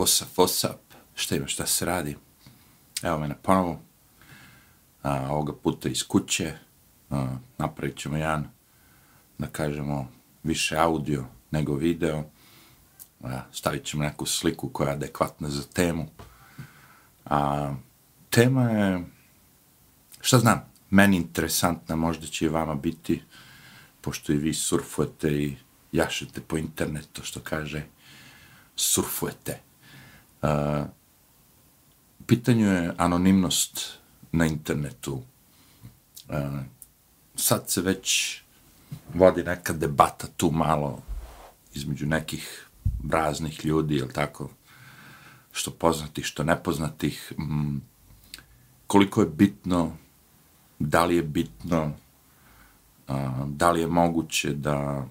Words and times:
what's 0.00 0.22
up, 0.22 0.28
what's 0.36 0.64
up, 0.64 0.80
šta 1.14 1.36
ima, 1.36 1.46
šta 1.46 1.66
se 1.66 1.84
radi. 1.84 2.16
Evo 3.02 3.18
mene 3.18 3.34
ponovo, 3.42 3.80
a, 5.02 5.26
ovoga 5.30 5.52
puta 5.52 5.88
iz 5.88 6.02
kuće, 6.08 6.54
a, 7.10 7.36
napravit 7.58 7.96
ćemo 7.98 8.16
jedan, 8.16 8.48
da 9.38 9.46
kažemo, 9.46 10.08
više 10.42 10.76
audio 10.76 11.24
nego 11.50 11.74
video, 11.74 12.24
a, 13.22 13.40
stavit 13.52 13.84
ćemo 13.84 14.02
neku 14.02 14.26
sliku 14.26 14.68
koja 14.68 14.88
je 14.88 14.94
adekvatna 14.94 15.48
za 15.48 15.62
temu. 15.62 16.06
A, 17.24 17.74
tema 18.30 18.70
je, 18.70 19.04
šta 20.20 20.38
znam, 20.38 20.64
meni 20.90 21.16
interesantna, 21.16 21.96
možda 21.96 22.26
će 22.26 22.44
i 22.44 22.48
vama 22.48 22.74
biti, 22.74 23.22
pošto 24.00 24.32
i 24.32 24.36
vi 24.36 24.54
surfujete 24.54 25.32
i 25.32 25.56
jašete 25.92 26.40
po 26.40 26.56
internetu, 26.56 27.22
što 27.22 27.40
kaže, 27.40 27.82
surfujete. 28.76 29.69
Uh, 30.42 30.86
pitanju 32.26 32.66
je 32.66 32.94
anonimnost 32.96 33.98
na 34.32 34.46
internetu. 34.46 35.22
Uh, 36.28 36.60
sad 37.36 37.70
se 37.70 37.80
već 37.80 38.40
vodi 39.14 39.42
neka 39.42 39.72
debata 39.72 40.26
tu 40.36 40.50
malo 40.50 41.02
između 41.74 42.06
nekih 42.06 42.68
raznih 43.10 43.64
ljudi, 43.64 43.96
jel 43.96 44.08
tako, 44.08 44.50
što 45.52 45.70
poznatih, 45.70 46.24
što 46.24 46.44
nepoznatih, 46.44 47.32
mm, 47.38 47.76
koliko 48.86 49.20
je 49.20 49.26
bitno, 49.26 49.96
da 50.78 51.04
li 51.04 51.16
je 51.16 51.22
bitno, 51.22 51.92
uh, 53.08 53.14
da 53.46 53.70
li 53.70 53.80
je 53.80 53.86
moguće 53.86 54.54
da 54.54 55.06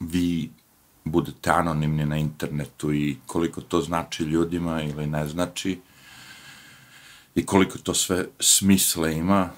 vi 0.00 0.50
budete 1.10 1.50
anonimni 1.50 2.06
na 2.06 2.16
internetu 2.16 2.92
i 2.94 3.16
koliko 3.26 3.60
to 3.60 3.80
znači 3.80 4.24
ljudima 4.24 4.82
ili 4.82 5.06
ne 5.06 5.28
znači 5.28 5.80
i 7.34 7.46
koliko 7.46 7.78
to 7.78 7.94
sve 7.94 8.26
smisle 8.40 9.16
ima. 9.16 9.50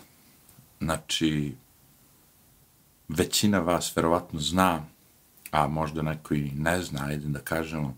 Znači, 0.81 1.55
većina 3.09 3.59
vas 3.59 3.97
verovatno 3.97 4.41
zna, 4.41 4.85
a 5.51 5.67
možda 5.69 6.03
neko 6.03 6.35
i 6.35 6.51
ne 6.51 6.83
zna, 6.83 7.07
ajde 7.07 7.29
da 7.29 7.39
kažemo, 7.39 7.97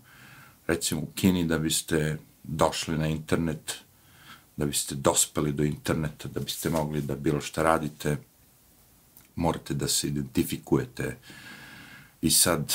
recimo 0.67 1.01
u 1.01 1.07
Kini 1.15 1.45
da 1.45 1.59
biste 1.59 2.17
došli 2.43 2.97
na 2.97 3.07
internet, 3.07 3.75
da 4.57 4.65
biste 4.65 4.95
dospeli 4.95 5.51
do 5.53 5.63
interneta, 5.63 6.27
da 6.27 6.39
biste 6.39 6.69
mogli 6.69 7.01
da 7.01 7.15
bilo 7.15 7.41
šta 7.41 7.63
radite, 7.63 8.17
morate 9.35 9.73
da 9.73 9.87
se 9.87 10.07
identifikujete. 10.07 11.17
I 12.21 12.31
sad, 12.31 12.73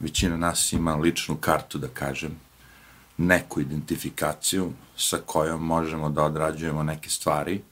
većina 0.00 0.36
nas 0.36 0.72
ima 0.72 0.94
ličnu 0.94 1.36
kartu, 1.36 1.78
da 1.78 1.88
kažem, 1.88 2.40
neku 3.16 3.60
identifikaciju 3.60 4.72
sa 4.96 5.18
kojom 5.26 5.66
možemo 5.66 6.10
da 6.10 6.24
odrađujemo 6.24 6.82
neke 6.82 7.10
stvari, 7.10 7.62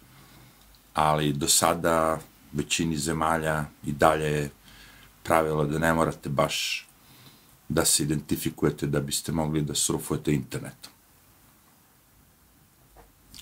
ali 0.94 1.32
do 1.32 1.48
sada 1.48 2.18
većini 2.52 2.96
zemalja 2.96 3.64
i 3.84 3.92
dalje 3.92 4.24
je 4.24 4.50
pravilo 5.22 5.64
da 5.64 5.78
ne 5.78 5.94
morate 5.94 6.28
baš 6.28 6.86
da 7.68 7.84
se 7.84 8.02
identifikujete 8.02 8.86
da 8.86 9.00
biste 9.00 9.32
mogli 9.32 9.62
da 9.62 9.74
surfujete 9.74 10.32
internetom. 10.32 10.92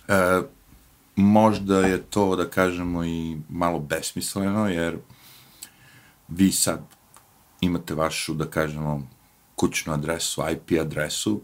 E, 0.09 0.43
možda 1.17 1.81
je 1.81 2.03
to, 2.03 2.37
da 2.37 2.51
kažemo, 2.51 3.05
i 3.05 3.37
malo 3.49 3.79
besmisleno, 3.79 4.69
jer 4.69 4.99
vi 6.29 6.53
sad 6.53 6.94
imate 7.65 7.95
vašu, 7.95 8.35
da 8.35 8.47
kažemo, 8.51 9.09
kućnu 9.57 9.93
adresu, 9.93 10.43
IP 10.53 10.81
adresu, 10.81 11.41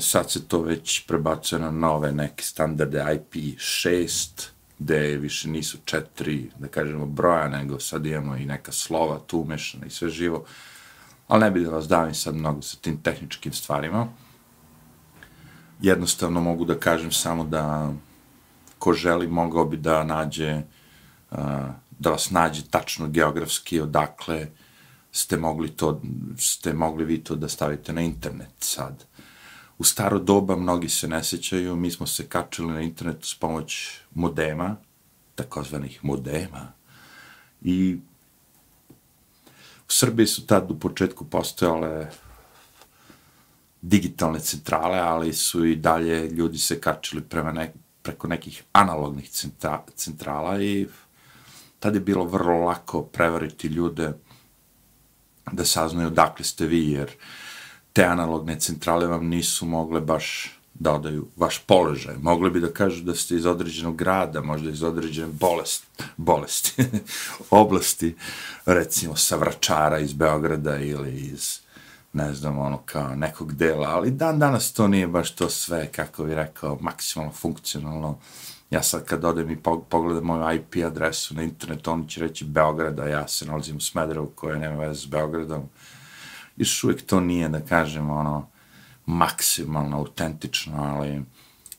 sad 0.00 0.30
se 0.30 0.48
to 0.48 0.62
već 0.62 1.06
prebacuje 1.06 1.58
na 1.58 1.70
nove 1.70 2.12
neke 2.12 2.44
standarde 2.44 2.98
IP6, 2.98 4.48
gde 4.78 5.16
više 5.16 5.48
nisu 5.48 5.78
četiri, 5.84 6.50
da 6.58 6.68
kažemo, 6.68 7.06
broja, 7.06 7.48
nego 7.48 7.80
sad 7.80 8.06
imamo 8.06 8.36
i 8.36 8.46
neka 8.46 8.72
slova 8.72 9.18
tu 9.26 9.40
umešana 9.40 9.86
i 9.86 9.90
sve 9.90 10.08
živo. 10.08 10.44
Ali 11.28 11.40
ne 11.40 11.50
bih 11.50 11.64
da 11.64 11.70
vas 11.70 11.88
davim 11.88 12.14
sad 12.14 12.34
mnogo 12.34 12.62
sa 12.62 12.76
tim 12.80 13.02
tehničkim 13.02 13.52
stvarima. 13.52 14.06
Jednostavno 15.80 16.40
mogu 16.40 16.64
da 16.64 16.78
kažem 16.78 17.12
samo 17.12 17.44
da 17.44 17.92
ko 18.78 18.92
želi 18.92 19.26
mogao 19.26 19.64
bi 19.64 19.76
da 19.76 20.04
nađe, 20.04 20.62
da 21.90 22.10
vas 22.10 22.30
nađe 22.30 22.62
tačno 22.70 23.08
geografski 23.08 23.80
odakle 23.80 24.46
ste 25.12 25.36
mogli 25.36 25.68
to, 25.68 26.02
ste 26.38 26.72
mogli 26.72 27.04
vi 27.04 27.24
to 27.24 27.34
da 27.34 27.48
stavite 27.48 27.92
na 27.92 28.00
internet 28.00 28.50
sad 28.58 29.04
u 29.78 29.84
staro 29.84 30.18
doba, 30.18 30.56
mnogi 30.56 30.88
se 30.88 31.08
ne 31.08 31.24
sećaju, 31.24 31.76
mi 31.76 31.90
smo 31.90 32.06
se 32.06 32.28
kačili 32.28 32.72
na 32.72 32.80
internetu 32.80 33.28
s 33.28 33.34
pomoć 33.34 33.98
modema, 34.14 34.76
takozvanih 35.34 36.04
modema, 36.04 36.72
i 37.62 37.98
u 39.88 39.92
Srbiji 39.92 40.26
su 40.26 40.46
tad 40.46 40.70
u 40.70 40.78
početku 40.78 41.24
postojale 41.24 42.10
digitalne 43.82 44.40
centrale, 44.40 44.98
ali 44.98 45.32
su 45.32 45.64
i 45.64 45.76
dalje 45.76 46.28
ljudi 46.28 46.58
se 46.58 46.80
kačili 46.80 47.22
prema 47.22 47.52
nek, 47.52 47.70
preko 48.02 48.28
nekih 48.28 48.62
analognih 48.72 49.30
centra, 49.30 49.84
centrala 49.94 50.62
i 50.62 50.86
tad 51.78 51.94
je 51.94 52.00
bilo 52.00 52.24
vrlo 52.24 52.64
lako 52.64 53.02
prevariti 53.02 53.68
ljude 53.68 54.12
da 55.52 55.64
saznaju 55.64 56.10
dakle 56.10 56.44
ste 56.44 56.66
vi, 56.66 56.90
jer 56.90 57.08
uh, 57.08 57.43
te 57.94 58.04
analogne 58.04 58.60
centrale 58.60 59.06
vam 59.06 59.28
nisu 59.28 59.66
mogle 59.66 60.00
baš 60.00 60.50
da 60.74 60.92
odaju 60.92 61.26
vaš 61.36 61.58
položaj. 61.58 62.16
Mogli 62.22 62.50
bi 62.50 62.60
da 62.60 62.72
kažu 62.72 63.04
da 63.04 63.14
ste 63.14 63.34
iz 63.34 63.46
određenog 63.46 63.96
grada, 63.96 64.40
možda 64.40 64.70
iz 64.70 64.82
određene 64.82 65.28
bolest, 65.32 65.84
bolesti, 66.16 66.84
oblasti, 67.50 68.14
recimo 68.66 69.16
sa 69.16 69.36
Vračara 69.36 69.98
iz 69.98 70.12
Beograda 70.12 70.78
ili 70.78 71.20
iz, 71.20 71.60
ne 72.12 72.34
znam, 72.34 72.58
ono 72.58 72.78
kao 72.84 73.14
nekog 73.14 73.52
dela, 73.52 73.88
ali 73.88 74.10
dan 74.10 74.38
danas 74.38 74.72
to 74.72 74.88
nije 74.88 75.06
baš 75.06 75.30
to 75.30 75.48
sve, 75.48 75.86
kako 75.92 76.24
bi 76.24 76.34
rekao, 76.34 76.78
maksimalno 76.80 77.32
funkcionalno. 77.32 78.18
Ja 78.70 78.82
sad 78.82 79.04
kad 79.04 79.24
odem 79.24 79.50
i 79.50 79.56
pogledam 79.90 80.24
moju 80.24 80.56
IP 80.56 80.84
adresu 80.86 81.34
na 81.34 81.42
internetu, 81.42 81.90
oni 81.90 82.08
će 82.08 82.20
reći 82.20 82.44
Beograda, 82.44 83.04
ja 83.04 83.28
se 83.28 83.46
nalazim 83.46 83.76
u 83.76 83.80
Smederevu 83.80 84.26
koja 84.34 84.58
nema 84.58 84.76
veze 84.76 85.00
s 85.00 85.06
Beogradom, 85.06 85.68
još 86.56 86.84
uvijek 86.84 87.06
to 87.06 87.20
nije, 87.20 87.48
da 87.48 87.60
kažem, 87.60 88.10
ono, 88.10 88.48
maksimalno 89.06 89.96
autentično, 89.96 90.82
ali 90.82 91.22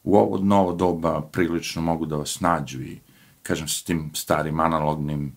u 0.04 0.18
ovo 0.18 0.38
novo 0.38 0.74
doba 0.74 1.22
prilično 1.22 1.82
mogu 1.82 2.06
da 2.06 2.16
vas 2.16 2.40
nađu 2.40 2.82
i, 2.82 3.00
kažem, 3.44 3.68
s 3.68 3.84
tim 3.84 4.12
starim 4.14 4.60
analognim 4.60 5.36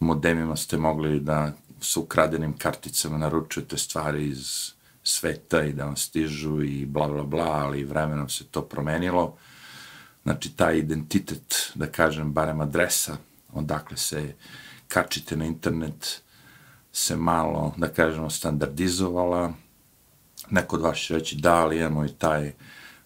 modemima 0.00 0.56
ste 0.56 0.76
mogli 0.76 1.20
da 1.20 1.52
sa 1.80 2.00
ukradenim 2.00 2.52
karticama 2.58 3.18
naručujete 3.18 3.78
stvari 3.78 4.28
iz 4.28 4.72
sveta 5.02 5.62
i 5.62 5.72
da 5.72 5.84
vam 5.84 5.96
stižu 5.96 6.62
i 6.62 6.86
bla, 6.86 7.08
bla, 7.08 7.22
bla, 7.22 7.50
ali 7.50 7.84
vremenom 7.84 8.28
se 8.28 8.44
to 8.44 8.62
promenilo. 8.62 9.36
Znači, 10.22 10.56
taj 10.56 10.78
identitet, 10.78 11.72
da 11.74 11.86
kažem, 11.86 12.32
barem 12.32 12.60
adresa, 12.60 13.16
odakle 13.52 13.96
se 13.96 14.34
kačite 14.88 15.36
na 15.36 15.44
internet, 15.44 16.22
se 16.92 17.16
malo, 17.16 17.74
da 17.76 17.88
kažemo, 17.88 18.30
standardizovala. 18.30 19.52
Neko 20.50 20.76
od 20.76 20.82
vas 20.82 20.98
će 20.98 21.14
reći 21.14 21.36
da, 21.36 21.64
li 21.64 21.78
imamo 21.78 22.04
i 22.04 22.12
taj 22.18 22.52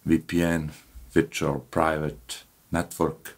VPN, 0.05 0.69
Virtual 1.13 1.59
Private 1.59 2.35
Network, 2.71 3.29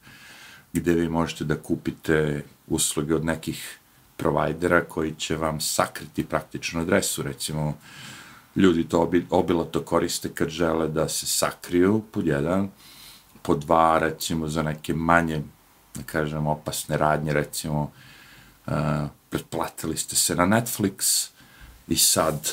gde 0.74 0.94
vi 0.94 1.10
možete 1.10 1.44
da 1.44 1.56
kupite 1.56 2.44
usluge 2.68 3.16
od 3.16 3.26
nekih 3.26 3.80
provajdera 4.18 4.82
koji 4.82 5.16
će 5.16 5.36
vam 5.36 5.62
sakriti 5.62 6.26
praktično 6.26 6.82
adresu, 6.82 7.24
recimo 7.24 7.78
ljudi 8.56 8.84
to 8.90 9.12
obilo 9.30 9.64
to 9.64 9.82
koriste 9.82 10.30
kad 10.34 10.50
žele 10.50 10.88
da 10.88 11.10
se 11.10 11.28
sakriju 11.28 12.04
pod 12.12 12.28
jedan, 12.28 12.70
pod 13.42 13.60
dva, 13.60 14.00
recimo 14.00 14.48
za 14.48 14.64
neke 14.64 14.94
manje, 14.94 15.42
da 15.96 16.04
kažem, 16.04 16.48
opasne 16.48 16.98
radnje, 16.98 17.34
recimo 17.34 17.82
uh, 17.82 17.90
Eh, 18.68 19.08
pretplatili 19.30 19.98
ste 19.98 20.16
se 20.16 20.36
na 20.36 20.46
Netflix 20.46 21.28
i 21.88 21.96
sad 21.96 22.50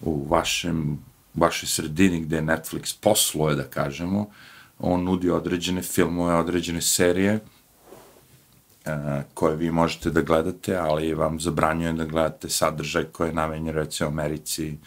u 0.00 0.26
vašem, 0.28 0.98
vašoj 1.34 1.68
sredini 1.68 2.20
gde 2.20 2.42
Netflix 2.42 2.96
posluje, 3.00 3.56
da 3.56 3.64
kažemo, 3.64 4.30
on 4.78 5.04
nudi 5.04 5.30
određene 5.30 5.82
filmove, 5.82 6.34
određene 6.34 6.82
serije, 6.82 7.34
uh, 7.34 8.92
koje 9.34 9.56
vi 9.56 9.70
možete 9.70 10.10
da 10.10 10.20
gledate, 10.20 10.76
ali 10.76 11.14
vam 11.14 11.40
zabranjuje 11.40 11.92
da 11.92 12.04
gledate 12.04 12.48
sadržaj 12.48 13.04
koji 13.04 13.28
je 13.28 13.34
namenjen 13.34 13.74
recimo 13.74 14.08
Americi, 14.10 14.78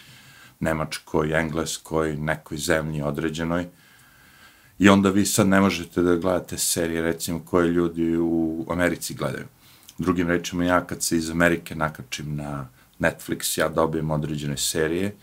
Nemačkoj, 0.60 1.40
Engleskoj, 1.40 2.16
nekoj 2.18 2.58
zemlji 2.58 3.02
određenoj. 3.02 3.68
I 4.80 4.90
onda 4.90 5.10
vi 5.10 5.26
sad 5.26 5.48
ne 5.48 5.62
možete 5.62 6.02
da 6.02 6.16
gledate 6.16 6.58
serije 6.58 7.02
recimo 7.02 7.42
koje 7.46 7.68
ljudi 7.68 8.18
u 8.18 8.66
Americi 8.70 9.14
gledaju. 9.14 9.46
Drugim 9.98 10.28
rečima, 10.28 10.66
ja 10.66 10.88
kad 10.88 11.04
se 11.04 11.18
iz 11.18 11.30
Amerike 11.30 11.76
nakačim 11.76 12.36
na 12.36 12.68
Netflix, 13.00 13.60
ja 13.60 13.70
dobijem 13.70 14.12
određene 14.12 14.58
serije, 14.58 15.16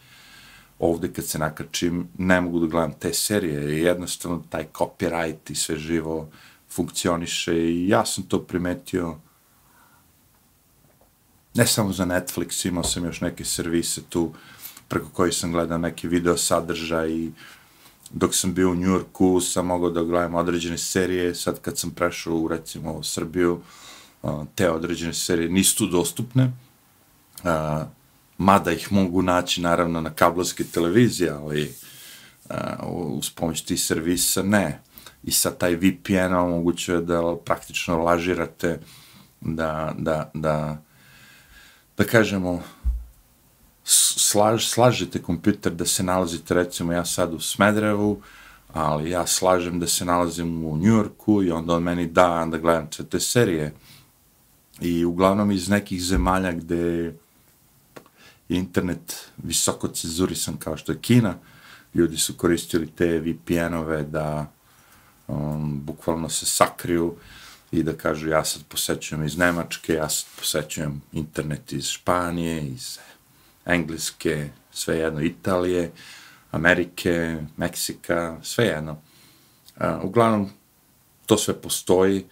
ovde 0.79 1.13
kad 1.13 1.27
se 1.27 1.39
nakačim, 1.39 2.09
ne 2.19 2.41
mogu 2.41 2.61
da 2.61 2.67
gledam 2.67 2.93
te 2.93 3.15
serije, 3.15 3.83
jednostavno 3.83 4.43
taj 4.49 4.67
copyright 4.75 5.51
i 5.51 5.55
sve 5.55 5.77
živo 5.77 6.29
funkcioniše 6.71 7.55
i 7.55 7.89
ja 7.89 8.07
sam 8.07 8.25
to 8.25 8.43
primetio. 8.43 9.17
Ne 11.55 11.67
samo 11.67 11.93
za 11.93 12.05
Netflix, 12.05 12.69
imao 12.69 12.85
sam 12.85 13.05
još 13.05 13.21
neke 13.21 13.45
servise 13.45 14.03
tu 14.09 14.33
preko 14.89 15.09
koji 15.13 15.33
sam 15.33 15.53
gledao 15.53 15.79
neki 15.79 16.09
video 16.09 16.37
sadržaj 16.37 17.11
i 17.11 17.33
dok 18.11 18.35
sam 18.35 18.55
bio 18.55 18.71
u 18.71 18.75
Njurku 18.75 19.41
sam 19.41 19.67
mogao 19.67 19.91
da 19.91 20.03
gledam 20.03 20.35
određene 20.35 20.79
serije, 20.79 21.35
sad 21.35 21.61
kad 21.61 21.79
sam 21.79 21.91
prešao 21.91 22.35
u 22.35 22.49
recimo 22.49 23.03
Srbiju, 23.03 23.05
Srbiju, 23.05 23.61
te 24.55 24.71
određene 24.71 25.15
serije 25.15 25.49
nisu 25.49 25.77
tu 25.77 25.87
dostupne, 25.87 26.53
mada 28.39 28.73
ih 28.73 28.93
mogu 28.93 29.23
naći 29.23 29.61
naravno 29.61 30.01
na 30.01 30.11
kablovske 30.11 30.65
televizije, 30.65 31.31
ali 31.31 31.75
uz 32.87 33.31
pomoć 33.31 33.63
tih 33.63 33.81
servisa 33.81 34.43
ne. 34.43 34.81
I 35.23 35.31
sad 35.31 35.59
taj 35.59 35.75
VPN 35.75 36.35
omogućuje 36.35 37.01
da 37.01 37.37
praktično 37.45 37.99
lažirate 37.99 38.81
da, 39.41 39.95
da, 39.99 40.31
da, 40.35 40.83
da 41.97 42.05
kažemo, 42.05 42.63
slaž, 43.85 44.67
slažete 44.67 45.23
kompjuter 45.23 45.73
da 45.73 45.87
se 45.87 46.03
nalazite, 46.03 46.55
recimo 46.55 46.93
ja 46.93 47.05
sad 47.05 47.35
u 47.35 47.41
Smedrevu, 47.41 48.23
ali 48.73 49.11
ja 49.11 49.27
slažem 49.27 49.81
da 49.81 49.87
se 49.87 50.05
nalazim 50.05 50.65
u 50.65 50.77
Njujorku 50.77 51.43
i 51.43 51.51
onda 51.51 51.75
on 51.75 51.83
meni 51.83 52.07
da 52.07 52.47
da 52.51 52.59
gledam 52.59 52.89
sve 52.93 53.05
te 53.05 53.21
serije. 53.21 53.75
I 54.81 55.05
uglavnom 55.05 55.51
iz 55.51 55.69
nekih 55.69 56.03
zemalja 56.03 56.53
gde 56.53 56.77
je 56.77 57.17
internet 58.49 59.31
visoko 59.37 59.89
cenzurisan 59.89 60.57
kao 60.57 60.77
što 60.77 60.93
je 60.93 60.99
Kina, 60.99 61.35
ljudi 61.95 62.17
su 62.17 62.35
koristili 62.35 62.87
te 62.87 63.19
VPN-ove 63.19 64.03
da 64.03 64.53
um, 65.29 65.81
bukvalno 65.85 66.29
se 66.29 66.47
sakriju 66.47 67.17
i 67.71 67.83
da 67.83 67.93
kažu 67.93 68.29
ja 68.29 68.45
sad 68.45 68.63
posećujem 68.69 69.25
iz 69.25 69.39
Nemačke, 69.39 69.95
ja 69.95 70.09
sad 70.09 70.27
posećujem 70.39 71.03
internet 71.13 71.73
iz 71.73 71.87
Španije, 71.87 72.67
iz 72.67 72.99
Engleske, 73.65 74.49
sve 74.73 74.97
jedno, 74.97 75.23
Italije, 75.23 75.91
Amerike, 76.51 77.37
Meksika, 77.57 78.37
sve 78.43 78.65
jedno. 78.65 78.93
Uh, 79.77 80.05
uglavnom, 80.05 80.51
to 81.27 81.39
sve 81.39 81.55
postoji, 81.55 82.27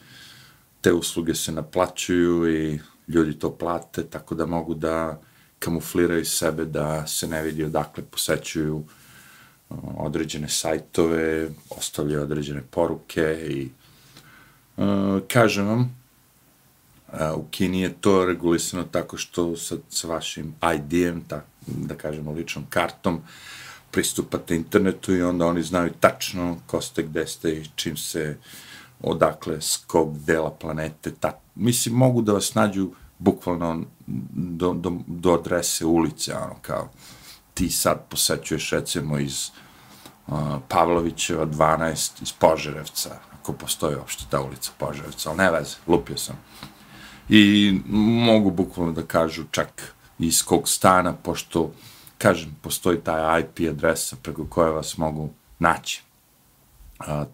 te 0.80 0.92
usluge 0.92 1.34
se 1.34 1.52
naplaćuju 1.52 2.54
i 2.56 2.80
ljudi 3.08 3.38
to 3.38 3.50
plate, 3.50 4.04
tako 4.04 4.34
da 4.34 4.46
mogu 4.46 4.74
da 4.74 5.20
kamufliraju 5.58 6.24
sebe 6.24 6.64
da 6.64 7.06
se 7.06 7.26
ne 7.26 7.42
vidi 7.42 7.64
odakle 7.64 8.04
posećuju 8.04 8.76
uh, 8.76 9.78
određene 9.96 10.48
sajtove, 10.48 11.48
ostavljaju 11.70 12.22
određene 12.22 12.62
poruke 12.70 13.46
i 13.50 13.70
uh, 14.76 15.20
kažem 15.28 15.66
vam, 15.66 15.96
uh, 17.12 17.18
u 17.36 17.44
Kini 17.50 17.80
je 17.80 17.92
to 18.00 18.24
regulisano 18.26 18.84
tako 18.84 19.16
što 19.16 19.56
sa, 19.56 19.76
sa 19.90 20.08
vašim 20.08 20.54
ID-em, 20.74 21.24
da 21.66 21.94
kažemo 21.94 22.32
ličnom 22.32 22.66
kartom, 22.70 23.20
pristupate 23.90 24.56
internetu 24.56 25.14
i 25.14 25.22
onda 25.22 25.46
oni 25.46 25.62
znaju 25.62 25.92
tačno 26.00 26.58
ko 26.66 26.80
ste, 26.80 27.02
gde 27.02 27.26
ste 27.26 27.52
i 27.52 27.66
čim 27.76 27.96
se 27.96 28.36
odakle, 29.02 29.60
s 29.60 29.76
kog 29.86 30.18
dela 30.18 30.50
planete. 30.50 31.14
Ta, 31.20 31.38
mislim, 31.54 31.94
mogu 31.94 32.22
da 32.22 32.32
vas 32.32 32.54
nađu 32.54 32.90
bukvalno 33.18 33.82
do, 34.06 34.72
do, 34.72 34.92
do 35.06 35.34
adrese 35.34 35.84
ulice, 35.86 36.34
ono, 36.36 36.54
kao 36.62 36.88
ti 37.54 37.70
sad 37.70 38.04
posećuješ 38.08 38.70
recimo 38.70 39.18
iz 39.18 39.50
uh, 40.26 40.38
Pavlovićeva 40.68 41.46
12 41.46 42.22
iz 42.22 42.32
Požarevca, 42.32 43.10
ako 43.40 43.52
postoji 43.52 43.96
uopšte 43.96 44.24
ta 44.30 44.40
ulica 44.40 44.70
Požarevca, 44.78 45.28
ali 45.30 45.38
ne 45.38 45.50
veze, 45.50 45.76
lupio 45.86 46.16
sam 46.16 46.36
i 47.28 47.74
mogu 48.26 48.50
bukvalno 48.50 48.92
da 48.92 49.02
kažu 49.02 49.44
čak 49.50 49.94
iz 50.18 50.42
kog 50.42 50.68
stana, 50.68 51.12
pošto, 51.12 51.72
kažem, 52.18 52.56
postoji 52.62 53.00
taj 53.00 53.40
IP 53.40 53.70
adresa 53.70 54.16
preko 54.22 54.46
koje 54.46 54.70
vas 54.70 54.96
mogu 54.96 55.30
naći 55.58 56.02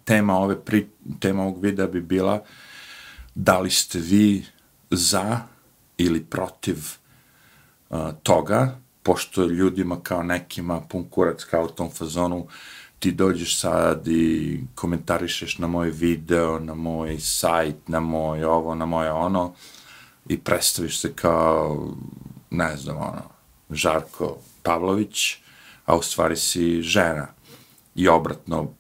tema, 0.05 0.39
ove 0.39 0.61
pri, 0.65 0.89
tema 1.21 1.43
ovog 1.43 1.63
videa 1.63 1.87
bi 1.87 2.01
bila 2.01 2.45
da 3.35 3.61
li 3.61 3.71
ste 3.71 3.99
vi 3.99 4.45
za 4.91 5.41
ili 5.99 6.25
protiv 6.25 6.77
a, 7.91 8.13
toga, 8.23 8.79
pošto 9.03 9.45
ljudima 9.45 10.01
kao 10.03 10.23
nekima 10.23 10.81
pun 10.81 11.05
kurac 11.11 11.45
kao 11.45 11.65
u 11.65 11.69
tom 11.69 11.91
fazonu, 11.91 12.47
ti 12.99 13.13
dođeš 13.13 13.61
sad 13.61 14.09
i 14.09 14.61
komentarišeš 14.75 15.59
na 15.59 15.67
moj 15.67 15.91
video, 15.91 16.59
na 16.59 16.75
moj 16.75 17.19
sajt, 17.21 17.89
na 17.89 18.01
moj 18.01 18.45
ovo, 18.45 18.75
na 18.75 18.87
moje 18.87 19.13
ono, 19.13 19.55
i 20.29 20.39
predstaviš 20.39 21.01
se 21.01 21.13
kao, 21.13 21.89
ne 22.51 22.77
znam, 22.77 22.97
ono, 22.97 23.23
Žarko 23.71 24.37
Pavlović, 24.63 25.37
a 25.85 25.97
u 25.97 26.03
stvari 26.03 26.37
si 26.37 26.83
žena. 26.83 27.27
I 27.95 28.09
obratno, 28.09 28.71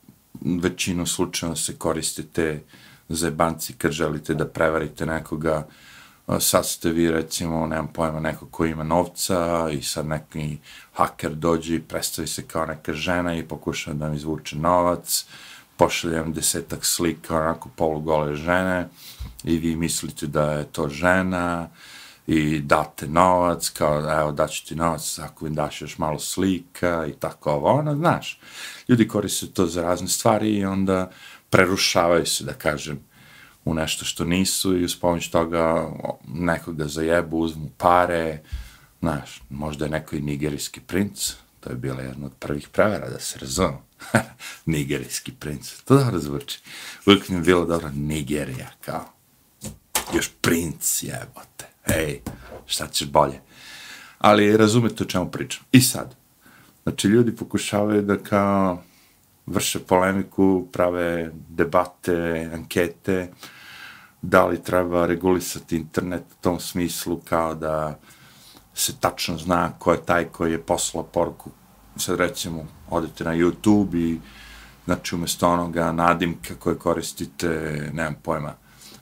većinu 0.45 1.07
slučajeva 1.07 1.57
se 1.57 1.77
koristite 1.77 2.63
za 3.09 3.31
banci 3.31 3.73
kad 3.73 3.93
želite 3.93 4.35
da 4.35 4.49
prevarite 4.49 5.07
nekoga, 5.07 5.67
sad 6.41 6.67
ste 6.67 6.91
vi 6.91 7.11
recimo, 7.11 7.67
nemam 7.67 7.89
pojma, 7.89 8.21
neko 8.21 8.47
ko 8.47 8.65
ima 8.65 8.85
novca 8.85 9.69
i 9.73 9.83
sad 9.83 10.07
neki 10.07 10.59
haker 10.93 11.35
dođe 11.35 11.75
i 11.75 11.83
predstavi 11.83 12.29
se 12.29 12.43
kao 12.47 12.67
neka 12.67 12.93
žena 12.93 13.35
i 13.35 13.43
pokuša 13.43 13.93
da 13.93 14.09
mi 14.09 14.17
izvuče 14.17 14.57
novac, 14.57 15.27
pošaljem 15.77 16.33
desetak 16.33 16.85
slika 16.85 17.37
onako 17.37 17.69
polugole 17.77 18.35
žene 18.35 18.89
i 19.45 19.59
vi 19.59 19.77
mislite 19.77 20.27
da 20.27 20.53
je 20.53 20.65
to 20.65 20.89
žena 20.89 21.69
i 22.27 22.61
date 22.61 23.09
novac, 23.09 23.69
kao 23.69 24.21
evo 24.21 24.33
daću 24.33 24.67
ti 24.67 24.75
novac 24.75 25.19
ako 25.19 25.45
mi 25.45 25.51
daš 25.51 25.83
još 25.83 25.99
malo 25.99 26.19
slika 26.19 27.07
i 27.09 27.13
tako 27.13 27.51
ovo, 27.51 27.69
ono, 27.69 27.97
znaš. 27.97 28.41
Ljudi 28.89 29.09
koriste 29.09 29.47
to 29.47 29.67
za 29.67 29.83
razne 29.83 30.09
stvari 30.09 30.57
i 30.57 30.65
onda 30.65 31.11
prerušavaju 31.51 32.27
se, 32.27 32.45
da 32.45 32.53
kažem, 32.53 33.01
u 33.65 33.75
nešto 33.75 34.05
što 34.05 34.25
nisu 34.25 34.79
i 34.79 34.85
uz 34.85 34.97
pomoć 34.97 35.29
toga 35.29 35.91
nekoga 36.29 36.87
zajebu, 36.87 37.39
uzmu 37.39 37.71
pare, 37.79 38.43
znaš, 39.01 39.43
možda 39.51 39.85
je 39.85 39.91
neko 39.91 40.17
i 40.17 40.21
nigerijski 40.21 40.81
princ, 40.81 41.33
to 41.61 41.71
je 41.71 41.77
bila 41.77 42.03
jedna 42.03 42.27
od 42.27 42.33
prvih 42.39 42.69
prevera, 42.69 43.11
da 43.11 43.21
se 43.21 43.39
razumem. 43.39 43.79
Nigerijski 44.67 45.33
princ. 45.33 45.73
To 45.85 45.97
dobro 45.99 46.19
zvuči. 46.19 46.61
Uvijek 47.07 47.29
mi 47.29 47.37
je 47.37 47.43
bilo 47.43 47.65
dobro 47.65 47.91
Nigerija, 47.95 48.71
kao. 48.81 49.05
Još 50.15 50.31
princ, 50.41 51.03
jebote. 51.03 51.74
Ej, 51.87 52.21
šta 52.67 52.87
ćeš 52.89 53.09
bolje? 53.09 53.41
Ali 54.19 54.57
razumete 54.57 55.05
o 55.05 55.07
čemu 55.07 55.31
pričam. 55.31 55.65
I 55.73 55.81
sad, 55.81 56.15
znači 56.83 57.09
ljudi 57.09 57.37
pokušavaju 57.37 58.03
da 58.03 58.19
kao 58.19 58.83
vrše 59.47 59.79
polemiku, 59.79 60.69
prave 60.73 61.31
debate, 61.49 62.51
ankete, 62.55 63.33
da 64.23 64.47
li 64.47 64.63
treba 64.63 65.07
regulisati 65.07 65.77
internet 65.77 66.23
u 66.23 66.43
tom 66.43 66.61
smislu 66.61 67.21
kao 67.25 67.55
da 67.55 67.99
se 68.75 68.93
tačno 69.01 69.39
zna 69.39 69.73
ko 69.79 69.93
je 69.93 70.05
taj 70.07 70.25
koji 70.25 70.53
je 70.53 70.63
poslao 70.63 71.05
poruku 71.05 71.51
sad 71.97 72.21
recimo 72.21 72.67
odete 72.91 73.25
na 73.25 73.35
YouTube 73.35 73.97
i 73.99 74.21
znači 74.85 75.15
umjesto 75.15 75.49
onoga 75.49 75.93
nadimka 75.93 76.55
koje 76.55 76.79
koristite, 76.79 77.49
nemam 77.93 78.15
pojma, 78.23 78.55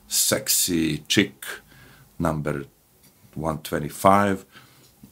sexy 0.09 1.01
chick 1.09 1.47
number 2.19 2.65
125, 3.37 4.37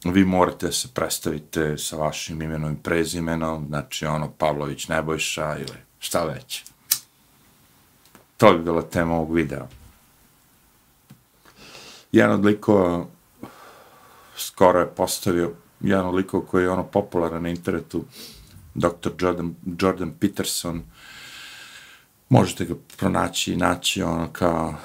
vi 0.03 0.25
morate 0.25 0.71
se 0.71 0.87
predstavite 0.93 1.77
sa 1.77 1.95
vašim 1.95 2.41
imenom 2.41 2.73
i 2.73 2.83
prezimenom, 2.83 3.65
znači 3.67 4.05
ono 4.05 4.31
Pavlović 4.31 4.87
Nebojša 4.87 5.57
ili 5.57 5.77
šta 5.99 6.25
već. 6.25 6.63
To 8.37 8.53
bi 8.53 8.63
bila 8.63 8.81
tema 8.81 9.15
ovog 9.15 9.33
videa. 9.33 9.67
Jedan 12.11 12.35
od 12.35 12.45
likova 12.45 13.05
skoro 14.35 14.79
je 14.79 14.95
postavio, 14.95 15.53
jedan 15.79 16.05
od 16.05 16.15
likova 16.15 16.45
koji 16.45 16.63
je 16.63 16.69
ono 16.69 16.83
popularan 16.83 17.43
na 17.43 17.49
internetu, 17.49 18.05
dr. 18.73 19.09
Jordan, 19.19 19.55
Jordan 19.79 20.11
Peterson, 20.19 20.83
možete 22.29 22.65
ga 22.65 22.73
pronaći 22.97 23.53
i 23.53 23.57
naći, 23.57 24.03
ono 24.03 24.29
kao, 24.33 24.75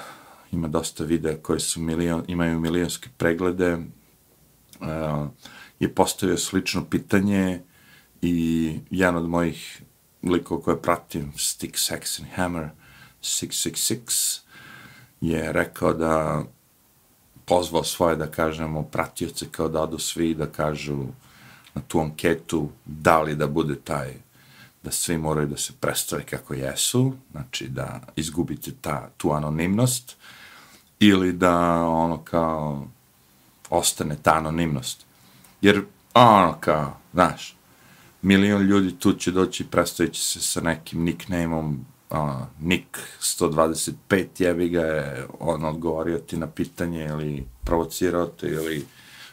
ima 0.51 0.67
dosta 0.67 1.03
videa 1.03 1.37
koji 1.37 1.59
su 1.59 1.81
milion, 1.81 2.23
imaju 2.27 2.59
milijonske 2.59 3.09
preglede, 3.17 3.73
uh, 3.73 5.27
je 5.79 5.95
postavio 5.95 6.37
slično 6.37 6.85
pitanje 6.85 7.61
i 8.21 8.79
jedan 8.89 9.15
od 9.15 9.29
mojih 9.29 9.81
likova 10.23 10.61
koje 10.61 10.81
pratim, 10.81 11.31
Stick, 11.37 11.75
Sex 11.75 12.19
and 12.19 12.29
Hammer, 12.35 12.69
666, 13.21 14.41
je 15.21 15.53
rekao 15.53 15.93
da 15.93 16.43
pozvao 17.45 17.83
svoje, 17.83 18.15
da 18.15 18.31
kažemo, 18.31 18.83
pratioce 18.83 19.45
kao 19.51 19.69
da 19.69 19.81
odu 19.81 19.99
svi 19.99 20.33
da 20.33 20.45
kažu 20.45 20.97
na 21.73 21.81
tu 21.87 21.99
anketu 21.99 22.69
da 22.85 23.21
li 23.21 23.35
da 23.35 23.47
bude 23.47 23.75
taj 23.75 24.13
da 24.83 24.91
svi 24.91 25.17
moraju 25.17 25.47
da 25.47 25.57
se 25.57 25.73
predstave 25.79 26.23
kako 26.23 26.53
jesu, 26.53 27.13
znači 27.31 27.67
da 27.67 27.99
izgubite 28.15 28.71
ta, 28.81 29.09
tu 29.17 29.31
anonimnost, 29.31 30.17
ili 30.99 31.33
da 31.33 31.83
ono 31.83 32.17
kao 32.17 32.87
ostane 33.69 34.15
ta 34.21 34.33
anonimnost. 34.33 35.05
Jer 35.61 35.83
ono 36.13 36.57
kao, 36.59 36.97
znaš, 37.13 37.57
milion 38.21 38.61
ljudi 38.61 38.99
tu 38.99 39.13
će 39.13 39.31
doći 39.31 39.63
i 39.63 39.67
predstavit 39.67 40.15
se 40.15 40.41
sa 40.41 40.61
nekim 40.61 41.03
nicknameom 41.03 41.71
uh, 41.71 41.85
ono, 42.09 42.47
Nick 42.59 42.97
125 43.21 44.25
jebi 44.37 44.69
ga 44.69 44.81
je 44.81 45.27
on 45.39 45.65
odgovorio 45.65 46.17
ti 46.17 46.37
na 46.37 46.47
pitanje 46.47 47.05
ili 47.05 47.45
provocirao 47.63 48.25
te 48.25 48.47
ili 48.47 48.85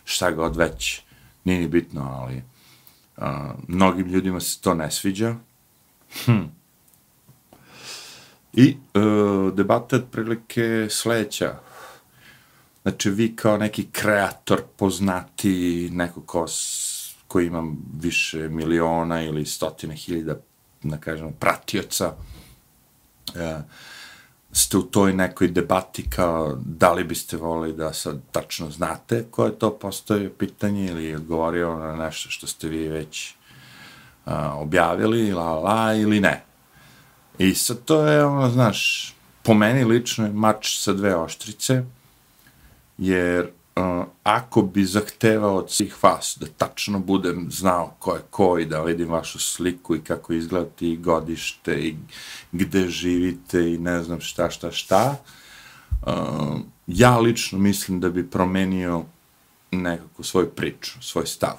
šta 0.04 0.30
god 0.30 0.56
već, 0.56 1.02
nije 1.44 1.61
ni 1.61 1.68
bitno, 1.68 2.02
ali 2.02 2.42
uh, 3.16 3.25
mnogim 3.68 4.06
ljudima 4.06 4.40
se 4.40 4.61
to 4.61 4.75
ne 4.75 4.90
sviđa. 4.90 5.35
Hm. 6.25 6.42
I 8.56 8.76
uh, 8.94 9.54
debata 9.54 9.96
je 9.96 10.06
prilike 10.11 10.87
sledeća. 10.90 11.54
Znači, 12.82 13.11
vi 13.11 13.37
kao 13.37 13.58
neki 13.58 13.87
kreator 13.92 14.62
poznati, 14.76 15.88
neko 15.92 16.20
ko, 16.20 16.46
koji 17.28 17.46
ima 17.46 17.64
više 18.00 18.49
miliona 18.49 19.23
ili 19.23 19.46
stotine 19.46 19.96
hiljada, 19.96 20.37
da 20.82 20.96
kažemo, 20.96 21.30
pratioca, 21.30 22.12
e, 23.34 23.58
ste 24.52 24.76
u 24.76 24.82
toj 24.82 25.12
nekoj 25.12 25.49
debati 25.49 26.11
kao 26.11 26.58
da 26.64 26.92
li 26.92 27.04
biste 27.04 27.37
volili 27.37 27.76
da 27.76 27.92
sad 27.92 28.20
tačno 28.32 28.70
znate 28.70 29.25
ko 29.30 29.44
je 29.44 29.58
to 29.58 29.78
postoje 29.78 30.32
pitanje 30.32 30.87
ili 30.87 31.14
odgovorio 31.14 31.78
na 31.78 31.96
nešto 31.96 32.30
što 32.30 32.46
ste 32.46 32.68
vi 32.68 32.88
već 32.88 33.34
a, 34.25 34.54
objavili, 34.56 35.32
la, 35.32 35.54
la, 35.54 35.94
ili 35.94 36.20
ne. 36.20 36.44
I 37.38 37.54
sad 37.54 37.84
to 37.84 38.06
je, 38.06 38.24
ono, 38.24 38.50
znaš, 38.50 39.12
po 39.42 39.54
meni 39.54 39.84
lično 39.84 40.26
je 40.26 40.32
mač 40.32 40.78
sa 40.78 40.92
dve 40.92 41.16
oštrice, 41.16 41.82
jer 42.98 43.50
uh, 43.76 44.04
ako 44.22 44.62
bi 44.62 44.84
zahtevao 44.84 45.56
od 45.56 45.70
svih 45.70 46.02
vas 46.02 46.36
da 46.40 46.46
tačno 46.46 46.98
budem 46.98 47.46
znao 47.50 47.94
ko 47.98 48.14
je 48.14 48.22
ko 48.30 48.58
i 48.58 48.66
da 48.66 48.82
vidim 48.82 49.08
vašu 49.08 49.38
sliku 49.38 49.96
i 49.96 50.00
kako 50.00 50.32
izgledate 50.32 50.86
i 50.86 50.96
godište 50.96 51.74
i 51.74 51.96
gde 52.52 52.88
živite 52.88 53.72
i 53.72 53.78
ne 53.78 54.02
znam 54.02 54.20
šta, 54.20 54.50
šta, 54.50 54.70
šta, 54.70 55.16
uh, 56.06 56.60
ja 56.86 57.18
lično 57.18 57.58
mislim 57.58 58.00
da 58.00 58.08
bi 58.08 58.30
promenio 58.30 59.02
nekako 59.70 60.22
svoju 60.22 60.50
priču, 60.50 61.02
svoj 61.02 61.26
stav 61.26 61.56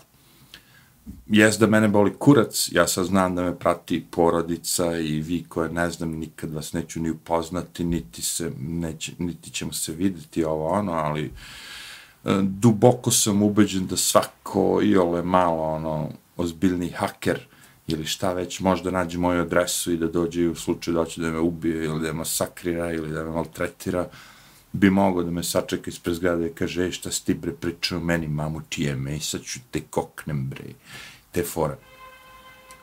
jes 1.27 1.57
da 1.57 1.67
mene 1.67 1.87
boli 1.87 2.13
kurac, 2.19 2.69
ja 2.71 2.87
sad 2.87 3.05
znam 3.05 3.35
da 3.35 3.43
me 3.43 3.59
prati 3.59 4.05
porodica 4.11 4.97
i 4.97 5.21
vi 5.21 5.45
koje 5.49 5.69
ne 5.69 5.89
znam, 5.89 6.11
nikad 6.11 6.53
vas 6.53 6.73
neću 6.73 6.99
ni 6.99 7.09
upoznati, 7.09 7.83
niti, 7.83 8.21
se, 8.21 8.51
neće, 8.59 9.11
niti 9.19 9.49
ćemo 9.49 9.73
se 9.73 9.93
videti 9.93 10.43
ovo 10.43 10.67
ono, 10.67 10.91
ali 10.91 11.25
e, 11.25 11.31
duboko 12.41 13.11
sam 13.11 13.43
ubeđen 13.43 13.87
da 13.87 13.97
svako 13.97 14.79
i 14.83 14.97
ole 14.97 15.21
malo 15.21 15.63
ono, 15.63 16.09
ozbiljni 16.37 16.89
haker 16.89 17.47
ili 17.87 18.05
šta 18.05 18.33
već, 18.33 18.59
možda 18.59 18.91
nađe 18.91 19.17
moju 19.17 19.41
adresu 19.41 19.91
i 19.91 19.97
da 19.97 20.07
dođe 20.07 20.49
u 20.49 20.55
slučaju 20.55 20.97
da 20.97 21.05
će 21.05 21.21
da 21.21 21.31
me 21.31 21.39
ubije 21.39 21.85
ili 21.85 21.99
da 21.99 22.07
me 22.07 22.13
masakrira 22.13 22.93
ili 22.93 23.09
da 23.09 23.23
me 23.23 23.29
maltretira, 23.29 24.01
uh, 24.01 24.07
bi 24.75 24.89
mogao 24.89 25.23
da 25.23 25.31
me 25.31 25.43
sačeka 25.43 25.89
ispred 25.89 26.15
zgrade 26.15 26.47
i 26.47 26.53
kaže, 26.53 26.87
e, 26.87 26.91
šta 26.91 27.11
si 27.11 27.25
ti 27.25 27.33
bre 27.33 27.53
pričao 27.53 27.99
meni, 27.99 28.27
mamu 28.27 28.61
ti 28.69 28.83
je 28.83 28.95
me, 28.95 29.17
i 29.17 29.19
sad 29.19 29.41
ću 29.41 29.59
te 29.71 29.81
koknem 29.81 30.49
bre, 30.49 30.73
te 31.31 31.43
fora. 31.43 31.77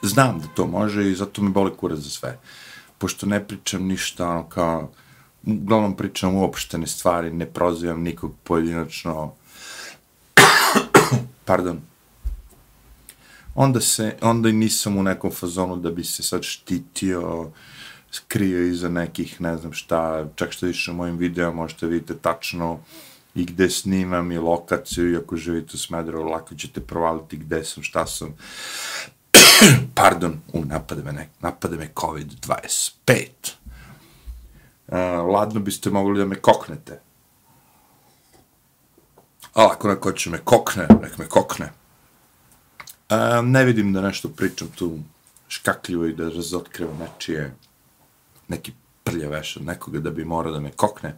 Znam 0.02 0.40
da 0.40 0.46
to 0.46 0.66
može 0.66 1.10
i 1.10 1.14
zato 1.14 1.42
me 1.42 1.50
boli 1.50 1.76
kurac 1.76 1.98
za 1.98 2.10
sve. 2.10 2.38
Pošto 2.98 3.26
ne 3.26 3.44
pričam 3.48 3.86
ništa, 3.86 4.28
ono 4.28 4.48
kao, 4.48 4.90
uglavnom 5.46 5.96
pričam 5.96 6.34
uopštene 6.34 6.86
stvari, 6.86 7.32
ne 7.32 7.46
prozivam 7.46 8.02
nikog 8.02 8.34
pojedinačno, 8.44 9.34
pardon, 11.44 11.80
onda 13.54 13.80
se, 13.80 14.16
onda 14.20 14.48
i 14.48 14.52
nisam 14.52 14.96
u 14.96 15.02
nekom 15.02 15.30
fazonu 15.30 15.76
da 15.76 15.90
bi 15.90 16.04
se 16.04 16.22
sad 16.22 16.42
štitio, 16.42 17.50
skrije 18.12 18.68
iza 18.68 18.88
nekih, 18.88 19.40
ne 19.40 19.56
znam 19.56 19.72
šta, 19.72 20.26
čak 20.34 20.52
što 20.52 20.66
više 20.66 20.90
u 20.90 20.94
mojim 20.94 21.16
videima 21.16 21.52
možete 21.52 21.86
vidite 21.86 22.14
tačno 22.14 22.80
i 23.34 23.44
gde 23.44 23.70
snimam 23.70 24.32
i 24.32 24.38
lokaciju, 24.38 25.12
i 25.12 25.16
ako 25.16 25.36
živite 25.36 25.70
u 25.74 25.78
Smedrovu 25.78 26.28
lako 26.28 26.54
ćete 26.54 26.80
provaliti 26.80 27.36
gde 27.36 27.64
sam, 27.64 27.82
šta 27.82 28.06
sam. 28.06 28.34
Pardon, 29.94 30.40
u, 30.52 30.64
napade 30.64 31.02
me, 31.02 31.12
ne, 31.12 31.28
napade 31.40 31.76
me 31.76 31.88
COVID-25. 31.94 33.28
Uh, 34.86 34.98
e, 34.98 35.06
ladno 35.16 35.60
biste 35.60 35.90
mogli 35.90 36.18
da 36.18 36.24
me 36.24 36.36
koknete. 36.36 37.00
Ali 39.54 39.70
ako 39.72 39.88
neko 39.88 40.12
će 40.12 40.30
me 40.30 40.38
kokne, 40.38 40.86
nek 41.02 41.18
me 41.18 41.28
kokne. 41.28 41.72
Uh, 43.10 43.44
ne 43.44 43.64
vidim 43.64 43.92
da 43.92 44.00
nešto 44.00 44.28
pričam 44.28 44.68
tu 44.68 44.98
škakljivo 45.48 46.06
i 46.06 46.14
da 46.14 46.28
razotkrivam 46.28 46.98
nečije 46.98 47.54
neki 48.52 48.72
prljaveša, 49.04 49.60
od 49.60 49.66
nekoga 49.66 50.00
da 50.00 50.10
bi 50.10 50.24
morao 50.24 50.52
da 50.52 50.60
me 50.60 50.70
kokne, 50.70 51.16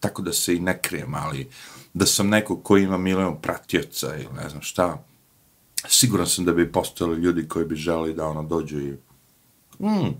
tako 0.00 0.22
da 0.22 0.32
se 0.32 0.56
i 0.56 0.60
ne 0.60 0.78
krijem, 0.82 1.14
ali 1.14 1.48
da 1.94 2.06
sam 2.06 2.28
neko 2.28 2.56
ko 2.56 2.76
ima 2.76 2.98
milion 2.98 3.36
pratioca 3.42 4.16
ili 4.16 4.34
ne 4.42 4.48
znam 4.48 4.62
šta, 4.62 5.04
siguran 5.88 6.26
sam 6.26 6.44
da 6.44 6.52
bi 6.52 6.72
postojali 6.72 7.20
ljudi 7.20 7.48
koji 7.48 7.64
bi 7.64 7.76
želi 7.76 8.14
da 8.14 8.26
ono 8.26 8.42
dođu 8.42 8.80
i 8.80 8.96
mm, 9.80 10.14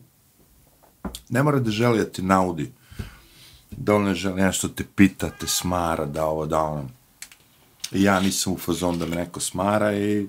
ne 1.28 1.42
mora 1.42 1.60
da 1.60 1.70
želi 1.70 1.98
da 1.98 2.04
ti 2.04 2.22
naudi, 2.22 2.72
da 3.70 3.94
on 3.94 4.04
ne 4.04 4.14
želi 4.14 4.42
nešto 4.42 4.68
te 4.68 4.84
pita, 4.96 5.30
te 5.30 5.46
smara, 5.46 6.06
da 6.06 6.24
ovo, 6.24 6.46
da 6.46 6.62
ono. 6.62 6.88
I 7.92 8.02
ja 8.02 8.20
nisam 8.20 8.52
u 8.52 8.58
fazon 8.58 8.98
da 8.98 9.06
me 9.06 9.16
neko 9.16 9.40
smara 9.40 9.92
i 9.96 10.28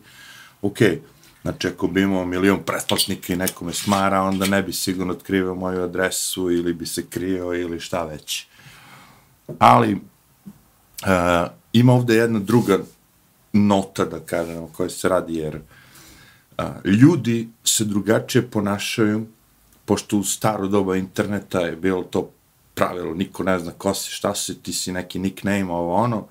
okej, 0.62 0.90
okay, 0.90 1.00
Znači, 1.42 1.68
ako 1.68 1.88
bi 1.88 2.02
imao 2.02 2.26
milion 2.26 2.64
pretplatnika 2.66 3.34
i 3.34 3.36
nekome 3.36 3.74
smara, 3.74 4.22
onda 4.22 4.46
ne 4.46 4.64
bi 4.64 4.74
sigurno 4.74 5.14
otkrivao 5.14 5.56
moju 5.56 5.84
adresu 5.84 6.52
ili 6.52 6.74
bi 6.74 6.86
se 6.86 7.06
krio 7.06 7.54
ili 7.54 7.80
šta 7.80 8.04
već. 8.04 8.46
Ali, 9.60 9.92
e, 9.92 11.48
ima 11.74 11.94
ovde 11.94 12.16
jedna 12.16 12.40
druga 12.40 12.80
nota, 13.54 14.06
da 14.06 14.20
kažem, 14.20 14.64
o 14.64 14.68
kojoj 14.68 14.90
se 14.90 15.10
radi, 15.10 15.36
jer 15.36 15.56
uh, 16.58 16.66
ljudi 16.86 17.50
se 17.64 17.86
drugačije 17.86 18.50
ponašaju, 18.50 19.26
pošto 19.86 20.18
u 20.18 20.24
staro 20.24 20.68
doba 20.68 20.96
interneta 20.96 21.60
je 21.60 21.76
bilo 21.76 22.04
to 22.04 22.32
pravilo, 22.74 23.14
niko 23.14 23.44
ne 23.44 23.60
zna 23.60 23.72
ko 23.72 23.94
si, 23.94 24.12
šta 24.12 24.36
si, 24.36 24.56
ti 24.56 24.74
si 24.74 24.92
neki 24.92 25.20
nickname, 25.20 25.72
ovo 25.72 25.96
ono, 25.96 26.28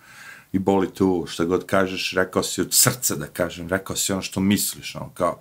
i 0.52 0.59
boli 0.59 0.95
tu, 0.95 1.25
šta 1.28 1.45
god 1.45 1.66
kažeš, 1.66 2.12
rekao 2.12 2.42
si 2.42 2.61
od 2.61 2.69
srca 2.75 3.14
da 3.14 3.26
kažem, 3.26 3.69
rekao 3.69 3.97
si 3.97 4.12
ono 4.12 4.23
što 4.23 4.40
misliš, 4.40 4.95
ono 4.95 5.11
kao, 5.14 5.38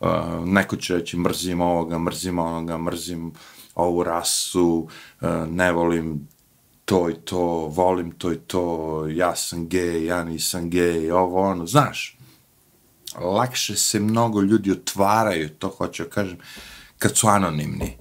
uh, 0.00 0.08
neko 0.44 0.76
će 0.76 0.94
reći 0.94 1.16
mrzim 1.16 1.60
ovoga, 1.60 1.98
mrzim 1.98 2.38
onoga, 2.38 2.78
mrzim 2.78 3.32
ovu 3.74 4.02
rasu, 4.02 4.88
uh, 5.20 5.28
ne 5.48 5.72
volim 5.72 6.28
to 6.84 7.10
i 7.10 7.14
to, 7.14 7.40
volim 7.66 8.10
to 8.10 8.32
i 8.32 8.36
to, 8.36 9.06
ja 9.10 9.36
sam 9.36 9.68
gej, 9.68 10.04
ja 10.04 10.24
nisam 10.24 10.70
gej, 10.70 11.10
ovo 11.10 11.40
ono, 11.40 11.66
znaš, 11.66 12.18
lakše 13.20 13.76
se 13.76 14.00
mnogo 14.00 14.40
ljudi 14.40 14.72
otvaraju, 14.72 15.48
to 15.48 15.68
hoću 15.68 16.04
kažem, 16.10 16.38
kad 16.98 17.16
su 17.16 17.28
anonimni. 17.28 17.96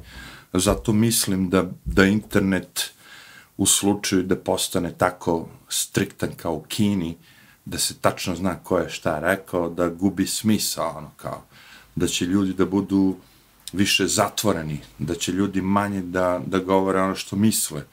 Zato 0.54 0.94
mislim 0.94 1.50
da, 1.50 1.72
da 1.86 2.06
internet 2.06 2.92
u 3.58 3.66
slučaju 3.66 4.24
da 4.24 4.36
postane 4.36 4.94
tako 4.98 5.48
striktan 5.70 6.32
kao 6.38 6.54
u 6.54 6.62
Kini, 6.68 7.18
da 7.66 7.78
se 7.78 7.94
tačno 8.02 8.36
zna 8.36 8.56
ko 8.64 8.80
je 8.80 8.90
šta 8.90 9.20
rekao, 9.20 9.70
da 9.70 9.90
gubi 9.90 10.28
smisa, 10.28 10.84
ono 10.86 11.12
kao, 11.18 11.44
da 11.96 12.08
će 12.08 12.26
ljudi 12.26 12.54
da 12.54 12.66
budu 12.66 13.16
više 13.74 14.08
zatvoreni, 14.08 14.80
da 15.00 15.16
će 15.16 15.32
ljudi 15.32 15.62
manje 15.62 16.02
da, 16.02 16.42
da 16.46 16.60
govore 16.60 17.02
ono 17.02 17.16
što 17.16 17.36
misle. 17.36 17.84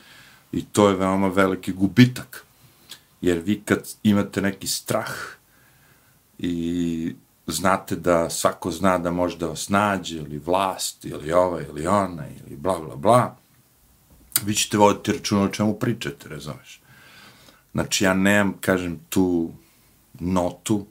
I 0.53 0.65
to 0.65 0.89
je 0.89 0.97
veoma 0.97 1.29
veliki 1.29 1.73
gubitak. 1.73 2.45
Jer 3.21 3.39
vi 3.39 3.63
kad 3.65 3.89
imate 4.03 4.41
neki 4.41 4.67
strah 4.67 5.13
i 6.39 7.15
znate 7.47 7.97
da 7.97 8.31
svako 8.31 8.71
zna 8.71 8.99
da 8.99 9.11
može 9.11 9.39
da 9.39 9.47
vas 9.47 9.69
nađe, 9.69 10.17
ili 10.17 10.39
vlast, 10.39 11.05
ili 11.05 11.33
ova, 11.33 11.63
ili 11.63 11.87
ona, 11.87 12.25
ili 12.29 12.57
bla, 12.57 12.79
bla, 12.79 12.97
bla, 12.97 13.37
vi 14.45 14.55
ćete 14.55 14.79
voditi 14.79 15.13
računa 15.13 15.43
o 15.43 15.49
čemu 15.49 15.75
pričate, 15.75 16.29
razumeš? 16.29 16.81
Znači, 17.73 18.05
ja 18.05 18.15
nemam, 18.15 18.55
kažem, 18.61 19.01
tu 19.09 19.53
notu 20.21 20.87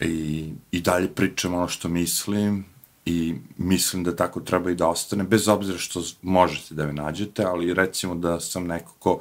i, 0.00 0.52
i 0.72 0.80
dalje 0.80 1.14
pričam 1.14 1.54
ono 1.54 1.68
što 1.68 1.88
mislim 1.88 2.64
i 3.06 3.34
mislim 3.56 4.04
da 4.04 4.16
tako 4.16 4.40
treba 4.40 4.70
i 4.70 4.74
da 4.74 4.88
ostane, 4.88 5.24
bez 5.24 5.48
obzira 5.48 5.78
što 5.78 6.02
možete 6.22 6.74
da 6.74 6.86
me 6.86 6.92
nađete, 6.92 7.44
ali 7.44 7.74
recimo 7.74 8.14
da 8.14 8.40
sam 8.40 8.66
neko 8.66 8.92
ko, 8.98 9.20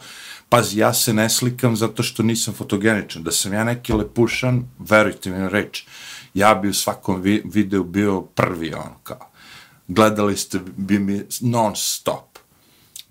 pazi, 0.50 0.80
ja 0.80 0.94
se 0.94 1.14
ne 1.14 1.30
slikam 1.30 1.76
zato 1.76 2.04
što 2.04 2.24
nisam 2.24 2.54
fotogeničan, 2.54 3.24
da 3.24 3.32
sam 3.32 3.54
ja 3.54 3.64
neki 3.64 3.94
lepušan, 3.94 4.64
verujte 4.80 5.32
mi 5.32 5.38
na 5.38 5.48
reč, 5.48 5.84
ja 6.34 6.56
bi 6.56 6.70
u 6.70 6.74
svakom 6.74 7.22
vi 7.22 7.42
videu 7.46 7.84
bio 7.84 8.22
prvi, 8.22 8.74
ono 8.74 8.96
kao, 9.04 9.30
gledali 9.88 10.38
ste 10.38 10.60
bi 10.78 11.00
mi 11.00 11.22
non 11.42 11.76
stop, 11.76 12.31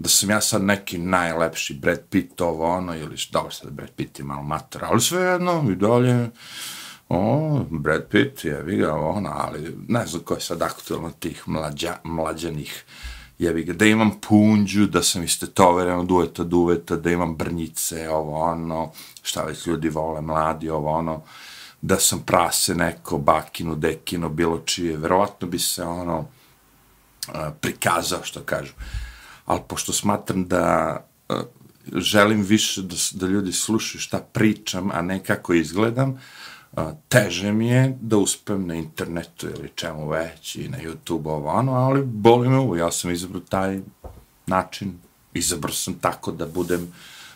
da 0.01 0.09
sam 0.09 0.31
ja 0.31 0.41
sad 0.41 0.63
neki 0.63 0.99
najlepši 0.99 1.75
Brad 1.75 2.01
Pitt, 2.11 2.41
ovo 2.41 2.67
ono, 2.67 2.97
ili 2.97 3.17
dobro 3.33 3.51
sad 3.51 3.73
Brad 3.73 3.91
Pitt 3.97 4.19
je 4.19 4.25
malo 4.25 4.43
mater, 4.43 4.85
ali 4.85 5.01
sve 5.01 5.23
jedno, 5.23 5.67
i 5.71 5.77
dalje, 5.77 6.31
o, 7.09 7.61
Brad 7.71 8.07
Pitt, 8.11 8.45
je 8.45 8.63
vi 8.63 8.77
ga, 8.77 8.95
ono, 8.95 9.31
ali 9.35 9.77
ne 9.89 10.07
znam 10.07 10.23
ko 10.23 10.35
je 10.35 10.41
sad 10.41 10.63
aktualno 10.63 11.11
tih 11.11 11.43
mlađa, 11.47 11.97
mlađanih, 12.05 12.85
jebi 13.39 13.65
ga, 13.65 13.73
da 13.73 13.85
imam 13.85 14.11
punđu, 14.29 14.87
da 14.87 15.03
sam 15.03 15.23
istetoveren 15.23 15.99
od 15.99 16.11
uveta 16.11 16.45
do 16.45 16.57
uveta, 16.57 16.97
da 16.97 17.11
imam 17.11 17.37
brnjice, 17.37 18.09
ovo 18.11 18.39
ono, 18.39 18.93
šta 19.23 19.43
već 19.43 19.67
ljudi 19.67 19.89
vole, 19.89 20.21
mladi, 20.21 20.71
ovo 20.71 20.91
ono, 20.91 21.23
da 21.83 21.99
sam 21.99 22.23
prase 22.27 22.75
neko, 22.75 23.19
bakinu, 23.19 23.75
dekino, 23.75 24.29
bilo 24.29 24.59
čije, 24.59 24.97
verovatno 24.97 25.49
bi 25.49 25.59
se 25.59 25.85
ono 25.85 26.25
prikazao, 27.61 28.25
što 28.25 28.41
kažu. 28.41 28.73
Ali 29.51 29.61
pošto 29.69 29.93
smatram 29.93 30.45
da 30.45 30.97
e, 31.29 31.35
želim 31.93 32.43
više 32.43 32.83
da, 32.83 32.95
da 33.13 33.27
ljudi 33.27 33.53
slušaju 33.53 34.01
šta 34.01 34.19
pričam, 34.33 34.91
a 34.93 35.03
ne 35.03 35.25
kako 35.25 35.55
izgledam, 35.55 36.21
e, 36.77 36.83
teže 37.09 37.53
mi 37.53 37.69
je 37.69 37.99
da 38.01 38.17
uspem 38.17 38.67
na 38.67 38.75
internetu 38.75 39.47
ili 39.47 39.71
čemu 39.75 40.09
već 40.09 40.57
i 40.57 40.69
na 40.69 40.79
YouTube 40.79 41.29
ovo 41.29 41.49
ono, 41.49 41.73
ali 41.73 42.03
boli 42.05 42.49
me 42.49 42.57
ovo, 42.57 42.77
ja 42.77 42.93
sam 42.93 43.11
izabrao 43.11 43.41
taj 43.41 43.81
način, 44.47 44.99
izabrao 45.35 45.75
sam 45.75 45.95
tako 45.95 46.33
da 46.33 46.47
budem, 46.47 46.93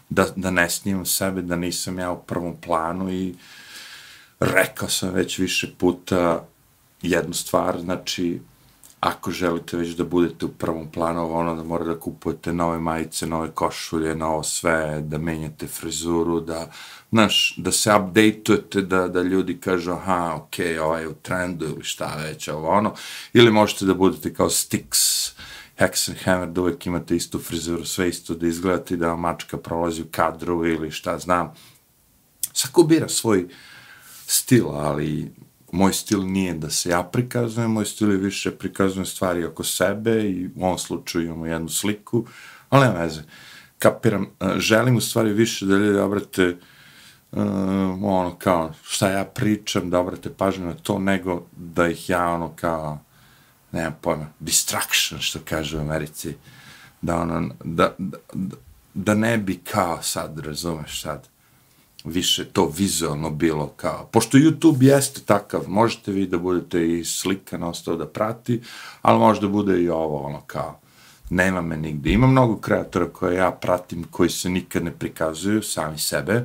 da, 0.09 0.27
da 0.37 0.51
ne 0.51 0.71
snimam 0.71 1.07
sebe, 1.07 1.43
da 1.43 1.57
nisam 1.57 1.99
ja 1.99 2.11
u 2.11 2.23
prvom 2.23 2.57
planu 2.61 3.13
i 3.13 3.35
rekao 4.41 4.89
sam 4.89 5.11
već 5.11 5.39
više 5.39 5.75
puta 5.79 6.47
jednu 7.03 7.35
stvar, 7.35 7.81
znači 7.81 8.41
ako 9.05 9.31
želite 9.31 9.77
već 9.77 9.89
da 9.89 10.05
budete 10.05 10.47
u 10.47 10.49
prvom 10.49 10.91
planu, 10.91 11.37
ono 11.37 11.55
da 11.55 11.63
morate 11.63 11.91
da 11.91 12.01
kupujete 12.01 12.53
nove 12.53 12.79
majice, 12.79 13.27
nove 13.27 13.51
košulje, 13.51 14.15
novo 14.15 14.43
sve, 14.43 15.01
da 15.01 15.19
menjate 15.19 15.67
frizuru, 15.67 16.41
da, 16.41 16.71
znaš, 17.11 17.55
da 17.57 17.73
se 17.73 17.95
updateujete, 17.95 18.83
da, 18.83 19.09
da 19.09 19.23
ljudi 19.23 19.61
kažu, 19.61 19.93
aha, 19.93 20.35
ok, 20.37 20.55
ovaj 20.83 21.03
je 21.03 21.09
u 21.09 21.15
trendu 21.15 21.65
ili 21.65 21.85
šta 21.85 22.17
već, 22.17 22.49
ovo 22.49 22.69
ono, 22.69 22.95
ili 23.33 23.51
možete 23.51 23.85
da 23.85 23.95
budete 23.95 24.35
kao 24.35 24.49
Styx, 24.49 25.31
Hex 25.79 26.09
and 26.09 26.19
Hammer, 26.25 26.49
da 26.49 26.61
uvek 26.61 26.87
imate 26.87 27.17
istu 27.17 27.39
frizuru, 27.39 27.85
sve 27.85 28.09
isto 28.09 28.35
da 28.35 28.47
izgledate 28.47 28.97
da 28.97 29.17
mačka 29.17 29.57
prolazi 29.57 30.03
u 30.03 30.07
kadru 30.11 30.67
ili 30.67 30.91
šta 30.91 31.19
znam. 31.19 31.55
Svako 32.53 32.83
bira 32.83 33.09
svoj 33.09 33.49
stil, 34.27 34.69
ali 34.69 35.33
moj 35.75 35.93
stil 35.93 36.27
nije 36.27 36.55
da 36.55 36.71
se 36.71 36.91
ja 36.91 37.03
prikazujem, 37.03 37.71
moj 37.71 37.85
stil 37.85 38.11
je 38.11 38.17
više 38.17 38.51
prikazujem 38.51 39.07
stvari 39.07 39.45
oko 39.45 39.65
sebe 39.65 40.23
i 40.23 40.51
u 40.57 40.65
ovom 40.65 40.79
slučaju 40.79 41.25
imamo 41.25 41.47
jednu 41.47 41.69
sliku, 41.69 42.27
ali 42.69 42.87
nema 42.87 42.99
veze. 42.99 43.23
Kapiram, 43.79 44.27
e, 44.41 44.55
želim 44.57 44.97
u 44.97 45.01
stvari 45.01 45.33
više 45.33 45.67
da 45.67 45.77
ljudi 45.77 45.99
obrate 45.99 46.57
uh, 47.33 47.39
ono 48.03 48.37
kao 48.39 48.73
šta 48.83 49.11
ja 49.11 49.25
pričam, 49.25 49.91
da 49.91 49.99
obrate 49.99 50.31
pažnju 50.31 50.67
na 50.67 50.75
to, 50.75 50.99
nego 50.99 51.43
da 51.57 51.89
ih 51.89 52.11
ja 52.11 52.29
ono 52.29 52.53
kao, 52.57 52.99
nemam 53.73 53.97
pojma, 54.01 54.27
distraction, 54.41 55.21
što 55.21 55.39
kaže 55.45 55.77
u 55.77 55.81
Americi, 55.81 56.35
da 57.01 57.17
ono, 57.17 57.51
da, 57.65 57.95
da, 57.99 58.19
da 58.95 59.15
ne 59.15 59.39
bi 59.39 59.57
kao 59.57 60.03
sad, 60.03 60.39
razumeš 60.39 61.03
sad, 61.03 61.29
više 62.05 62.45
to 62.45 62.73
vizualno 62.77 63.31
bilo 63.31 63.67
kao, 63.67 64.09
pošto 64.13 64.39
YouTube 64.39 64.83
jeste 64.83 65.21
takav, 65.21 65.65
možete 65.69 66.13
vi 66.13 66.27
da 66.27 66.39
budete 66.39 66.89
i 66.89 67.05
slika 67.05 67.59
na 67.59 67.69
ostao 67.69 67.97
da 67.97 68.07
prati, 68.07 68.63
ali 69.03 69.19
možda 69.19 69.49
bude 69.49 69.83
i 69.83 69.89
ovo, 69.89 70.23
ono 70.23 70.41
kao, 70.41 70.81
nema 71.31 71.63
me 71.63 71.77
nigde. 71.77 72.11
Ima 72.11 72.27
mnogo 72.27 72.57
kreatora 72.57 73.09
koje 73.09 73.37
ja 73.37 73.51
pratim, 73.51 74.05
koji 74.11 74.31
se 74.31 74.51
nikad 74.51 74.85
ne 74.85 74.91
prikazuju, 74.91 75.63
sami 75.63 75.99
sebe, 75.99 76.45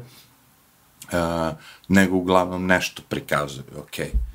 uh, 1.11 1.57
nego 1.87 2.15
uglavnom 2.15 2.65
nešto 2.65 3.01
prikazuju, 3.09 3.63
okej. 3.77 4.05
Okay. 4.05 4.29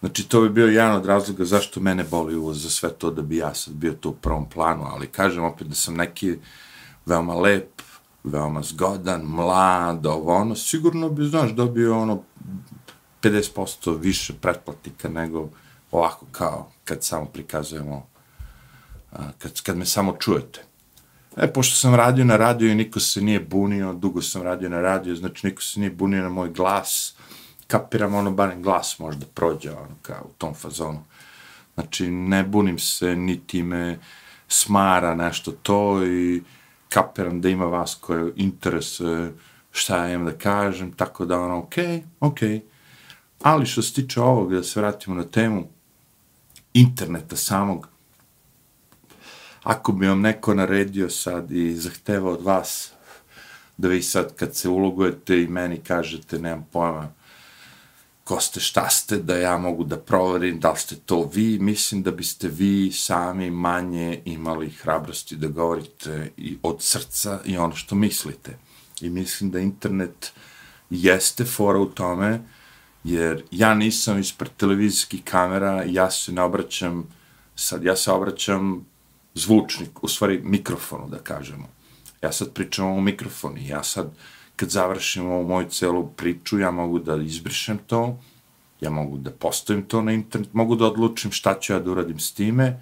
Znači, 0.00 0.28
to 0.28 0.40
bi 0.40 0.48
bio 0.48 0.66
jedan 0.66 0.96
od 0.96 1.06
razloga 1.06 1.44
zašto 1.44 1.80
mene 1.80 2.04
boli 2.04 2.36
uvoz 2.36 2.62
za 2.62 2.70
sve 2.70 2.92
to 2.92 3.10
da 3.10 3.22
bi 3.22 3.36
ja 3.36 3.54
sad 3.54 3.74
bio 3.74 3.92
to 3.92 4.08
u 4.08 4.14
prvom 4.14 4.48
planu, 4.48 4.84
ali 4.84 5.06
kažem 5.06 5.44
opet 5.44 5.66
da 5.66 5.74
sam 5.74 5.94
neki 5.94 6.38
veoma 7.06 7.34
lep, 7.34 7.75
veoma 8.26 8.62
zgodan, 8.62 9.22
mlad, 9.22 10.06
ovo 10.06 10.34
ono, 10.34 10.54
sigurno 10.54 11.08
bi, 11.08 11.24
znaš, 11.24 11.50
dobio 11.50 11.98
ono 11.98 12.22
50% 13.22 14.00
više 14.00 14.32
pretplatnika 14.40 15.08
nego 15.08 15.48
ovako 15.90 16.26
kao 16.32 16.70
kad 16.84 17.04
samo 17.04 17.26
prikazujemo, 17.26 18.06
kad, 19.38 19.62
kad 19.62 19.76
me 19.76 19.86
samo 19.86 20.16
čujete. 20.18 20.62
E, 21.36 21.52
pošto 21.52 21.76
sam 21.76 21.94
radio 21.94 22.24
na 22.24 22.36
radio 22.36 22.72
i 22.72 22.74
niko 22.74 23.00
se 23.00 23.20
nije 23.20 23.40
bunio, 23.40 23.92
dugo 23.92 24.22
sam 24.22 24.42
radio 24.42 24.68
na 24.68 24.80
radio, 24.80 25.14
znači 25.14 25.46
niko 25.46 25.62
se 25.62 25.80
nije 25.80 25.90
bunio 25.90 26.22
na 26.22 26.28
moj 26.28 26.50
glas, 26.50 27.14
kapiram 27.66 28.14
ono, 28.14 28.30
barem 28.30 28.62
glas 28.62 28.98
možda 28.98 29.26
prođe, 29.34 29.70
ono, 29.70 29.96
kao 30.02 30.22
u 30.24 30.32
tom 30.38 30.54
fazonu. 30.54 31.04
Znači, 31.74 32.10
ne 32.10 32.44
bunim 32.44 32.78
se, 32.78 33.16
niti 33.16 33.62
me 33.62 33.98
smara 34.48 35.14
nešto 35.14 35.52
to 35.52 36.06
i 36.06 36.42
kapiram 36.96 37.40
da 37.40 37.48
ima 37.48 37.64
vas 37.64 37.94
koje 37.94 38.32
interesuje 38.36 39.34
šta 39.70 39.96
ja 39.96 40.14
imam 40.14 40.26
da 40.26 40.38
kažem, 40.38 40.92
tako 40.92 41.24
da 41.24 41.40
ono, 41.40 41.58
ok, 41.58 41.74
ok. 42.20 42.38
Ali 43.42 43.66
što 43.66 43.82
se 43.82 43.94
tiče 43.94 44.20
ovog, 44.20 44.54
da 44.54 44.62
se 44.62 44.80
vratimo 44.80 45.16
na 45.16 45.24
temu 45.24 45.68
interneta 46.74 47.36
samog, 47.36 47.88
ako 49.62 49.92
bi 49.92 50.06
vam 50.06 50.20
neko 50.20 50.54
naredio 50.54 51.10
sad 51.10 51.52
i 51.52 51.74
zahtevao 51.74 52.32
od 52.32 52.42
vas 52.42 52.92
da 53.76 53.88
vi 53.88 54.02
sad 54.02 54.34
kad 54.34 54.56
se 54.56 54.68
ulogujete 54.68 55.42
i 55.42 55.48
meni 55.48 55.76
kažete, 55.76 56.38
nemam 56.38 56.66
pojma, 56.72 57.12
ko 58.26 58.40
ste, 58.40 58.60
šta 58.60 58.88
ste, 58.90 59.16
da 59.22 59.36
ja 59.36 59.58
mogu 59.58 59.84
da 59.84 59.96
proverim 59.96 60.58
da 60.60 60.72
li 60.72 60.78
ste 60.78 60.96
to 60.96 61.30
vi, 61.34 61.58
mislim 61.58 62.02
da 62.02 62.10
biste 62.10 62.48
vi 62.48 62.92
sami 62.92 63.50
manje 63.50 64.22
imali 64.24 64.70
hrabrosti 64.70 65.36
da 65.36 65.48
govorite 65.48 66.32
i 66.36 66.56
od 66.62 66.82
srca 66.82 67.40
i 67.44 67.56
ono 67.56 67.76
što 67.76 67.94
mislite. 67.94 68.58
I 69.00 69.10
mislim 69.10 69.50
da 69.50 69.60
internet 69.60 70.32
jeste 70.90 71.44
fora 71.44 71.78
u 71.78 71.86
tome, 71.86 72.40
jer 73.04 73.44
ja 73.50 73.74
nisam 73.74 74.18
ispred 74.18 74.50
televizijskih 74.56 75.22
kamera, 75.24 75.84
ja 75.86 76.10
se 76.10 76.32
ne 76.32 76.42
obraćam, 76.42 77.06
sad 77.56 77.84
ja 77.84 77.96
se 77.96 78.10
obraćam 78.10 78.86
zvučnik, 79.34 80.02
u 80.02 80.08
stvari 80.08 80.40
mikrofonu 80.44 81.08
da 81.08 81.18
kažemo. 81.18 81.68
Ja 82.22 82.32
sad 82.32 82.52
pričam 82.52 82.86
o 82.86 83.00
mikrofonu, 83.00 83.56
ja 83.60 83.82
sad 83.82 84.10
kad 84.56 84.70
završim 84.70 85.26
ovu 85.26 85.48
moju 85.48 85.68
celu 85.68 86.08
priču, 86.16 86.58
ja 86.58 86.70
mogu 86.70 86.98
da 86.98 87.16
izbrišem 87.16 87.78
to, 87.86 88.18
ja 88.80 88.90
mogu 88.90 89.18
da 89.18 89.30
postavim 89.30 89.82
to 89.82 90.02
na 90.02 90.12
internet, 90.12 90.54
mogu 90.54 90.76
da 90.76 90.86
odlučim 90.86 91.32
šta 91.32 91.58
ću 91.60 91.72
ja 91.72 91.80
da 91.80 91.90
uradim 91.90 92.18
s 92.18 92.32
time. 92.32 92.80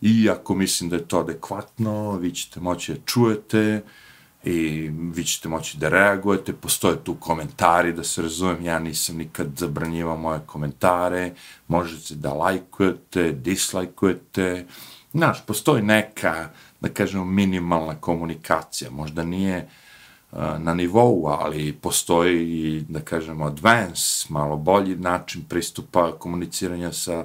I 0.00 0.30
ako 0.30 0.54
mislim 0.54 0.90
da 0.90 0.96
je 0.96 1.08
to 1.08 1.20
adekvatno, 1.20 2.16
vi 2.16 2.32
ćete 2.32 2.60
moći 2.60 2.92
da 2.94 2.98
čujete 3.04 3.82
i 4.44 4.90
vi 4.92 5.24
ćete 5.24 5.48
moći 5.48 5.78
da 5.78 5.88
reagujete, 5.88 6.52
postoje 6.52 7.04
tu 7.04 7.14
komentari, 7.14 7.92
da 7.92 8.04
se 8.04 8.22
razumem, 8.22 8.64
ja 8.64 8.78
nisam 8.78 9.16
nikad 9.16 9.46
zabranjivao 9.56 10.16
moje 10.16 10.40
komentare, 10.46 11.34
možete 11.68 12.14
da 12.14 12.32
lajkujete, 12.32 13.32
dislajkujete, 13.32 14.66
znaš, 15.12 15.46
postoji 15.46 15.82
neka 15.82 16.50
da 16.80 16.88
kažemo, 16.88 17.24
minimalna 17.24 17.94
komunikacija. 17.94 18.90
Možda 18.90 19.24
nije 19.24 19.56
uh, 19.58 19.87
na 20.32 20.74
nivou, 20.74 21.26
ali 21.26 21.72
postoji 21.72 22.42
i, 22.42 22.84
da 22.88 23.00
kažemo, 23.00 23.46
advance, 23.46 24.26
malo 24.28 24.56
bolji 24.56 24.96
način 24.96 25.44
pristupa 25.48 26.12
komuniciranja 26.18 26.92
sa 26.92 27.24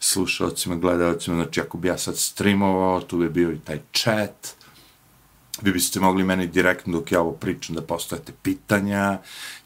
slušalcima, 0.00 0.76
gledalcima. 0.76 1.36
Znači, 1.36 1.60
ako 1.60 1.78
bi 1.78 1.88
ja 1.88 1.98
sad 1.98 2.18
streamovao, 2.18 3.00
tu 3.00 3.18
bi 3.18 3.28
bio 3.28 3.52
i 3.52 3.58
taj 3.58 3.78
chat, 3.92 4.54
vi 5.62 5.72
biste 5.72 6.00
mogli 6.00 6.24
meni 6.24 6.46
direktno 6.46 6.98
dok 6.98 7.12
ja 7.12 7.20
ovo 7.20 7.32
pričam 7.32 7.74
da 7.74 7.82
postavite 7.82 8.32
pitanja, 8.42 9.18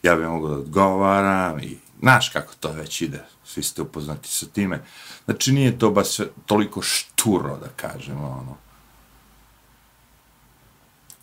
ja 0.03 0.15
bih 0.15 0.27
mogao 0.27 0.49
da 0.49 0.55
odgovaram 0.55 1.59
i 1.59 1.77
znaš 1.99 2.29
kako 2.29 2.53
to 2.59 2.71
već 2.71 3.01
ide, 3.01 3.23
svi 3.45 3.63
ste 3.63 3.81
upoznati 3.81 4.29
sa 4.29 4.45
time. 4.45 4.83
Znači 5.25 5.51
nije 5.51 5.79
to 5.79 5.91
baš 5.91 6.17
toliko 6.45 6.81
šturo 6.81 7.57
da 7.57 7.67
kažemo, 7.75 8.27
ono. 8.27 8.66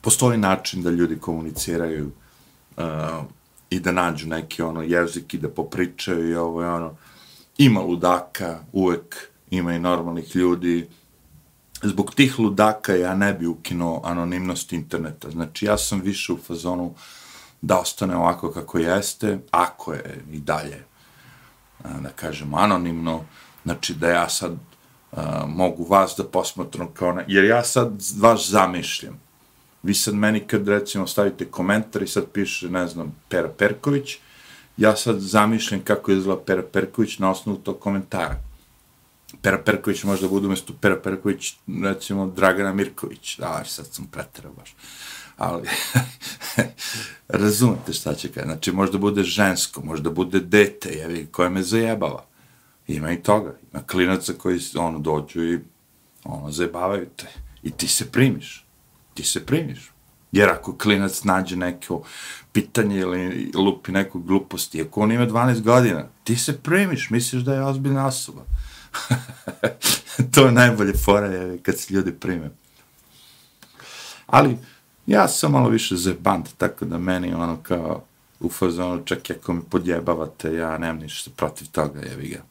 Postoji 0.04 0.38
način 0.38 0.82
da 0.82 0.90
ljudi 0.90 1.18
komuniciraju 1.18 2.10
uh, 2.76 2.84
i 3.70 3.80
da 3.80 3.92
nađu 3.92 4.28
neki 4.28 4.62
ono 4.62 4.82
jezik 4.82 5.34
i 5.34 5.38
da 5.38 5.48
popričaju 5.48 6.30
i 6.30 6.34
ovo 6.34 6.62
je 6.62 6.68
ono. 6.68 6.96
Ima 7.58 7.80
ludaka, 7.80 8.58
uvek 8.72 9.16
ima 9.50 9.72
i 9.72 9.78
normalnih 9.78 10.36
ljudi, 10.36 10.88
zbog 11.82 12.14
tih 12.14 12.38
ludaka 12.38 12.94
ja 12.94 13.14
ne 13.14 13.34
bi 13.34 13.46
ukinuo 13.46 14.00
anonimnost 14.04 14.72
interneta. 14.72 15.30
Znači, 15.30 15.66
ja 15.66 15.78
sam 15.78 16.00
više 16.00 16.32
u 16.32 16.38
fazonu 16.38 16.94
da 17.62 17.78
ostane 17.78 18.16
ovako 18.16 18.50
kako 18.52 18.78
jeste, 18.78 19.38
ako 19.50 19.92
je 19.92 20.24
i 20.32 20.40
dalje, 20.40 20.84
uh, 21.84 22.00
da 22.02 22.08
kažem, 22.08 22.54
anonimno, 22.54 23.20
znači 23.64 23.94
da 23.94 24.08
ja 24.08 24.28
sad 24.28 24.52
uh, 24.52 25.18
mogu 25.46 25.84
vas 25.84 26.14
da 26.18 26.24
posmatram 26.24 26.88
kao 26.94 27.12
Na... 27.12 27.24
jer 27.28 27.44
ja 27.44 27.64
sad 27.64 28.02
vas 28.18 28.48
zamišljam. 28.50 29.23
Vi 29.84 29.94
sad 29.94 30.14
meni 30.14 30.40
kad 30.40 30.68
recimo 30.68 31.06
stavite 31.06 31.44
komentar 31.44 32.02
i 32.02 32.06
sad 32.06 32.24
piše, 32.32 32.68
ne 32.68 32.86
znam, 32.88 33.16
Pera 33.28 33.48
Perković, 33.48 34.16
ja 34.76 34.96
sad 34.96 35.20
zamišljam 35.20 35.80
kako 35.80 36.12
izgleda 36.12 36.40
Pera 36.46 36.62
Perković 36.72 37.18
na 37.18 37.30
osnovu 37.30 37.58
tog 37.58 37.78
komentara 37.78 38.42
Pera 39.42 39.58
Perković 39.58 40.04
možda 40.04 40.28
bude 40.28 40.46
umesto 40.46 40.72
Pera 40.80 40.96
Perković, 40.96 41.54
recimo, 41.82 42.26
Dragana 42.26 42.72
Mirković. 42.72 43.36
Da, 43.38 43.64
sad 43.64 43.86
sam 43.86 44.06
preterao 44.06 44.52
baš. 44.52 44.74
Ali, 45.36 45.68
razumete 47.28 47.92
šta 47.92 48.14
će 48.14 48.28
kada. 48.28 48.46
Znači, 48.46 48.72
možda 48.72 48.98
bude 48.98 49.22
žensko, 49.22 49.80
možda 49.84 50.10
bude 50.10 50.40
dete, 50.40 50.88
jevi, 50.88 51.26
koje 51.26 51.50
me 51.50 51.62
zajebava. 51.62 52.24
Ima 52.86 53.12
i 53.12 53.22
toga. 53.22 53.54
Ima 53.72 53.82
klinaca 53.82 54.32
koji, 54.32 54.60
ono, 54.76 54.98
dođu 54.98 55.42
i, 55.42 55.60
ono, 56.24 56.50
zajebavaju 56.50 57.06
te. 57.16 57.26
I 57.62 57.70
ti 57.70 57.88
se 57.88 58.12
primiš. 58.12 58.63
Ti 59.14 59.22
se 59.22 59.46
primiš. 59.46 59.90
Jer 60.33 60.48
ako 60.48 60.77
klinac 60.79 61.24
nađe 61.24 61.57
neko 61.57 62.03
pitanje 62.53 62.98
ili 62.98 63.50
lupi 63.55 63.92
neku 63.92 64.20
gluposti, 64.20 64.83
ako 64.83 65.00
on 65.00 65.12
ima 65.12 65.27
12 65.27 65.61
godina, 65.61 66.05
ti 66.24 66.37
se 66.37 66.59
primiš, 66.59 67.11
misliš 67.11 67.42
da 67.42 67.55
je 67.55 67.64
ozbiljna 67.64 68.07
osoba. 68.07 68.42
to 70.35 70.46
je 70.46 70.53
najbolje 70.53 70.92
fora 71.05 71.27
je 71.27 71.59
kad 71.59 71.79
se 71.79 71.94
ljudi 71.94 72.12
prime. 72.12 72.50
Ali, 74.27 74.59
ja 75.07 75.29
sam 75.29 75.53
malo 75.53 75.68
više 75.68 75.96
zebant, 75.96 76.48
tako 76.59 76.85
da 76.85 76.98
meni 76.98 77.35
ono 77.35 77.57
kao 77.62 78.05
u 78.40 78.50
fazonu, 78.50 79.03
čak 79.05 79.31
ako 79.31 79.53
mi 79.53 79.62
podjebavate, 79.70 80.55
ja 80.55 80.79
nemam 80.79 80.98
ništa 80.98 81.31
protiv 81.37 81.68
toga, 81.72 82.00
jevi 82.00 82.29
ga. 82.29 82.42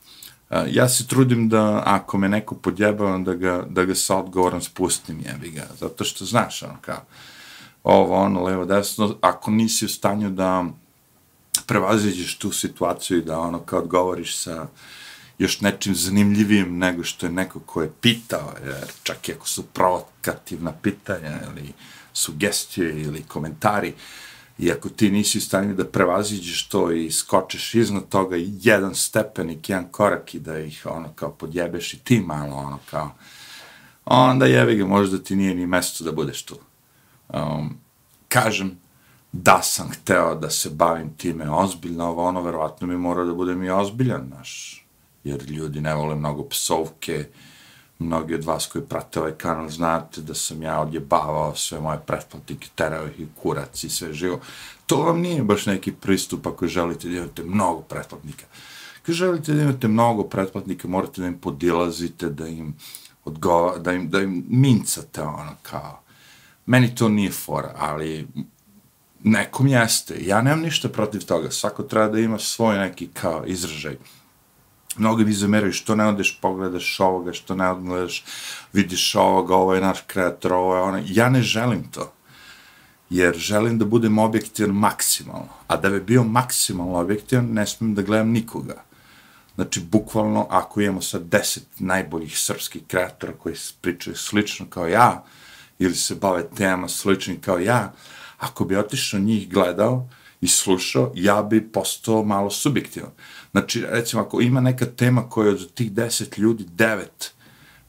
Ja 0.72 0.90
se 0.90 1.08
trudim 1.08 1.50
da, 1.50 1.84
ako 1.86 2.18
me 2.18 2.30
neko 2.30 2.56
podjebava, 2.56 3.18
da 3.18 3.34
ga, 3.34 3.66
da 3.70 3.86
ga 3.86 3.96
sa 3.96 4.18
odgovorom 4.18 4.62
spustim, 4.62 5.20
jebi 5.26 5.50
ga. 5.50 5.68
Zato 5.80 6.04
što, 6.04 6.26
znaš, 6.26 6.64
ono 6.64 6.78
kao, 6.82 7.02
ovo, 7.84 8.16
ono, 8.16 8.44
levo, 8.44 8.66
desno, 8.66 9.16
ako 9.22 9.52
nisi 9.52 9.86
u 9.86 9.90
stanju 9.90 10.30
da 10.30 10.66
prevaziđeš 11.66 12.38
tu 12.38 12.52
situaciju 12.52 13.18
i 13.18 13.22
da, 13.22 13.40
ono, 13.40 13.60
kao 13.60 13.80
odgovoriš 13.80 14.38
sa, 14.38 14.68
još 15.38 15.62
nečim 15.62 15.96
zanimljivijim 15.96 16.78
nego 16.78 17.04
što 17.04 17.26
je 17.26 17.32
neko 17.32 17.60
ko 17.60 17.82
je 17.82 17.92
pitao, 18.02 18.54
jer 18.66 18.86
čak 19.04 19.30
i 19.30 19.34
ako 19.34 19.48
su 19.48 19.64
provokativna 19.64 20.74
pitanja 20.82 21.40
ili 21.52 21.74
sugestije 22.14 23.02
ili 23.02 23.24
komentari, 23.24 23.94
i 24.58 24.72
ako 24.72 24.90
ti 24.90 25.12
nisi 25.12 25.38
u 25.38 25.42
stanju 25.42 25.76
da 25.76 25.86
prevaziđeš 25.86 26.68
to 26.68 26.92
i 26.92 27.12
skočeš 27.12 27.76
iznad 27.76 28.10
toga 28.10 28.36
jedan 28.40 28.96
stepenik, 28.96 29.70
jedan 29.70 29.88
korak 29.92 30.36
i 30.36 30.40
da 30.40 30.60
ih 30.60 30.86
ono 30.90 31.10
kao 31.16 31.32
podjebeš 31.32 31.94
i 31.94 32.00
ti 32.00 32.20
malo 32.20 32.56
ono 32.56 32.80
kao, 32.90 33.12
onda 34.06 34.46
jevi 34.46 34.76
ga, 34.76 34.86
možda 34.86 35.18
ti 35.18 35.36
nije 35.36 35.56
ni 35.56 35.68
mesto 35.68 36.04
da 36.04 36.12
budeš 36.12 36.44
tu. 36.44 36.56
Um, 37.30 37.78
kažem, 38.28 38.78
da 39.32 39.62
sam 39.62 39.90
hteo 39.90 40.36
da 40.36 40.50
se 40.50 40.70
bavim 40.70 41.14
time 41.18 41.50
ozbiljno, 41.50 42.06
ovo 42.06 42.24
ono, 42.24 42.42
verovatno 42.42 42.88
mi 42.88 42.98
mora 42.98 43.24
da 43.24 43.34
budem 43.34 43.64
i 43.64 43.70
ozbiljan, 43.70 44.30
naš, 44.38 44.86
jer 45.24 45.44
ljudi 45.44 45.82
ne 45.82 45.96
vole 45.96 46.16
mnogo 46.16 46.44
psovke, 46.50 47.26
mnogi 48.04 48.36
od 48.36 48.44
vas 48.44 48.68
koji 48.68 48.86
prate 48.86 49.20
ovaj 49.20 49.32
kanal 49.32 49.70
znate 49.70 50.22
da 50.22 50.34
sam 50.34 50.62
ja 50.62 50.80
odjebavao 50.82 51.56
sve 51.56 51.80
moje 51.80 52.00
pretplatnike, 52.08 52.68
terao 52.76 53.08
ih 53.08 53.20
i 53.20 53.28
kurac 53.42 53.84
i 53.84 53.90
sve 53.90 54.14
živo. 54.14 54.40
To 54.86 54.98
vam 54.98 55.20
nije 55.20 55.44
baš 55.44 55.66
neki 55.66 55.92
pristup 55.92 56.48
ako 56.48 56.68
želite 56.68 57.10
da 57.10 57.18
imate 57.18 57.44
mnogo 57.44 57.82
pretplatnika. 57.82 58.46
Ako 59.02 59.12
želite 59.12 59.54
da 59.54 59.62
imate 59.62 59.88
mnogo 59.88 60.24
pretplatnika, 60.24 60.88
morate 60.88 61.22
da 61.22 61.28
im 61.28 61.38
podilazite, 61.38 62.30
da 62.30 62.48
im 62.48 62.76
odgova, 63.26 63.78
da 63.78 63.92
im, 63.92 64.10
da 64.10 64.22
im 64.22 64.46
mincate 64.50 65.22
ono 65.22 65.56
kao. 65.62 66.00
Meni 66.66 66.96
to 66.96 67.10
nije 67.10 67.32
fora, 67.32 67.76
ali 67.78 68.28
nekom 69.24 69.68
jeste. 69.68 70.16
Ja 70.22 70.42
nemam 70.42 70.62
ništa 70.62 70.90
protiv 70.90 71.26
toga. 71.26 71.52
Svako 71.52 71.84
treba 71.84 72.08
da 72.08 72.20
ima 72.20 72.40
svoj 72.40 72.78
neki 72.78 73.08
kao 73.08 73.46
izražaj 73.46 73.98
mnogi 74.98 75.26
mi 75.26 75.34
zameraju 75.34 75.74
što 75.74 75.96
ne 75.96 76.08
odeš 76.08 76.38
pogledaš 76.42 77.00
ovoga, 77.00 77.34
što 77.34 77.56
ne 77.56 77.70
odgledaš, 77.70 78.24
vidiš 78.74 79.16
ovoga, 79.16 79.56
ovo 79.56 79.76
je 79.76 79.82
naš 79.82 80.00
kreator, 80.08 80.54
ovo 80.54 80.76
je 80.76 80.82
ono. 80.82 81.04
Ja 81.06 81.30
ne 81.30 81.42
želim 81.42 81.84
to. 81.92 82.14
Jer 83.10 83.36
želim 83.36 83.78
da 83.78 83.86
budem 83.86 84.18
objektivan 84.18 84.76
maksimalno. 84.76 85.50
A 85.68 85.78
da 85.78 85.90
bi 85.90 86.02
bio 86.02 86.24
maksimalno 86.24 87.00
objektivan, 87.00 87.54
ne 87.54 87.68
smijem 87.68 87.96
da 87.96 88.02
gledam 88.02 88.30
nikoga. 88.30 88.84
Znači, 89.56 89.80
bukvalno, 89.80 90.48
ako 90.50 90.82
imamo 90.82 91.02
sad 91.02 91.22
deset 91.22 91.68
najboljih 91.80 92.40
srpskih 92.40 92.82
kreatora 92.88 93.34
koji 93.34 93.56
pričaju 93.82 94.16
slično 94.16 94.66
kao 94.70 94.88
ja, 94.88 95.24
ili 95.80 95.96
se 95.96 96.16
bave 96.16 96.50
tema 96.58 96.88
sličnim 96.88 97.42
kao 97.42 97.60
ja, 97.60 97.94
ako 98.38 98.66
bi 98.66 98.78
otišao 98.78 99.20
njih 99.20 99.50
gledao 99.50 100.08
i 100.44 100.48
slušao, 100.48 101.12
ja 101.16 101.44
bi 101.44 101.72
postao 101.72 102.24
malo 102.24 102.50
subjektivan. 102.50 103.12
Znači, 103.52 103.86
recimo, 103.90 104.22
ako 104.22 104.42
ima 104.42 104.62
neka 104.62 104.86
tema 104.86 105.30
koja 105.30 105.48
je 105.48 105.54
od 105.54 105.74
tih 105.74 105.92
deset 105.92 106.38
ljudi 106.38 106.66
devet 106.68 107.34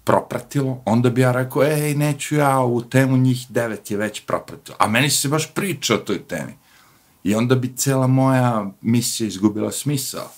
propratilo, 0.04 0.82
onda 0.84 1.10
bi 1.10 1.20
ja 1.20 1.32
rekao, 1.32 1.62
ej, 1.62 1.94
neću 1.94 2.34
ja, 2.34 2.58
ovu 2.58 2.82
temu 2.82 3.16
njih 3.16 3.46
devet 3.48 3.90
je 3.90 3.96
već 3.96 4.20
propratilo. 4.20 4.76
A 4.80 4.88
meni 4.88 5.10
se 5.10 5.28
baš 5.28 5.54
priča 5.54 5.94
o 5.94 5.98
toj 5.98 6.18
temi. 6.28 6.52
I 7.24 7.34
onda 7.34 7.54
bi 7.54 7.76
cela 7.76 8.06
moja 8.06 8.70
misija 8.80 9.26
izgubila 9.26 9.72
smisao. 9.72 10.30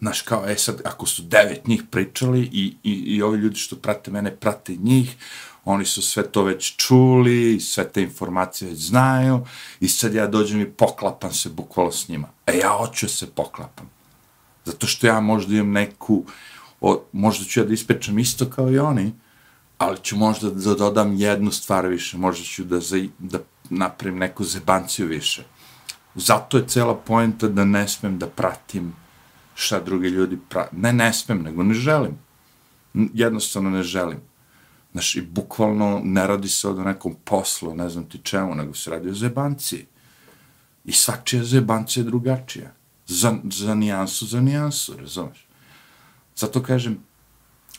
Znaš, 0.00 0.22
kao, 0.22 0.48
e 0.48 0.56
sad, 0.56 0.80
ako 0.84 1.06
su 1.06 1.22
devet 1.22 1.66
njih 1.66 1.82
pričali 1.90 2.40
i, 2.52 2.74
i, 2.82 2.92
i 2.92 3.22
ovi 3.22 3.38
ljudi 3.38 3.56
što 3.56 3.76
prate 3.76 4.10
mene, 4.10 4.36
prate 4.36 4.76
njih, 4.76 5.16
oni 5.64 5.84
su 5.84 6.02
sve 6.02 6.22
to 6.22 6.42
već 6.42 6.76
čuli, 6.76 7.60
sve 7.60 7.88
te 7.88 8.02
informacije 8.02 8.70
već 8.70 8.78
znaju, 8.78 9.46
i 9.80 9.88
sad 9.88 10.14
ja 10.14 10.26
dođem 10.26 10.60
i 10.60 10.70
poklapam 10.70 11.32
se 11.32 11.48
bukvalo 11.48 11.92
s 11.92 12.08
njima. 12.08 12.28
E, 12.46 12.58
ja 12.58 12.68
hoću 12.68 13.08
se 13.08 13.26
poklapam. 13.26 13.90
Zato 14.64 14.86
što 14.86 15.06
ja 15.06 15.20
možda 15.20 15.54
imam 15.54 15.72
neku, 15.72 16.24
o, 16.80 17.02
možda 17.12 17.44
ću 17.44 17.60
ja 17.60 17.66
da 17.66 17.72
ispečem 17.72 18.18
isto 18.18 18.50
kao 18.50 18.70
i 18.70 18.78
oni, 18.78 19.12
ali 19.78 19.98
ću 20.02 20.16
možda 20.16 20.50
da 20.50 20.74
dodam 20.74 21.14
jednu 21.16 21.50
stvar 21.50 21.86
više, 21.86 22.16
možda 22.16 22.44
ću 22.44 22.64
da, 22.64 22.80
za, 22.80 22.96
da 23.18 23.38
napravim 23.70 24.18
neku 24.18 24.44
zebanciju 24.44 25.06
više. 25.06 25.44
Zato 26.14 26.56
je 26.56 26.68
cela 26.68 26.94
poenta 26.94 27.48
da 27.48 27.64
ne 27.64 27.88
smem 27.88 28.18
da 28.18 28.26
pratim 28.26 28.92
šta 29.54 29.80
drugi 29.80 30.08
ljudi 30.08 30.38
prate. 30.48 30.76
Ne, 30.76 30.92
ne 30.92 31.12
smem, 31.12 31.42
nego 31.42 31.62
ne 31.62 31.74
želim. 31.74 32.18
Jednostavno 32.94 33.70
ne 33.70 33.82
želim. 33.82 34.20
Znaš, 34.94 35.14
i 35.14 35.22
bukvalno 35.22 36.00
ne 36.04 36.26
radi 36.26 36.48
se 36.48 36.68
o 36.68 36.72
nekom 36.72 37.16
poslu, 37.24 37.74
ne 37.74 37.88
znam 37.88 38.04
ti 38.08 38.20
čemu, 38.22 38.54
nego 38.54 38.74
se 38.74 38.90
radi 38.90 39.08
o 39.10 39.14
zebanci. 39.14 39.86
I 40.84 40.92
svačija 40.92 41.44
zebancija 41.44 42.00
je 42.00 42.04
drugačija 42.04 42.70
za, 43.06 43.36
za 43.50 43.74
nijansu, 43.74 44.26
za 44.26 44.40
nijansu, 44.40 44.96
razumeš? 44.96 45.46
Zato 46.36 46.62
kažem, 46.62 46.98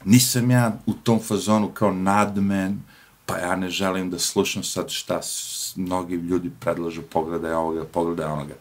nisam 0.05 0.51
ja 0.51 0.77
u 0.85 0.93
tom 0.93 1.19
fazonu 1.19 1.71
kao 1.73 1.93
nadmen, 1.93 2.81
pa 3.25 3.37
ja 3.37 3.55
ne 3.55 3.69
želim 3.69 4.09
da 4.09 4.19
slušam 4.19 4.63
sad 4.63 4.89
šta 4.89 5.19
mnogi 5.75 6.15
ljudi 6.15 6.51
predlažu, 6.59 7.01
pogledaj 7.01 7.53
ovoga, 7.53 7.85
pogledaj 7.85 8.25
onoga. 8.25 8.53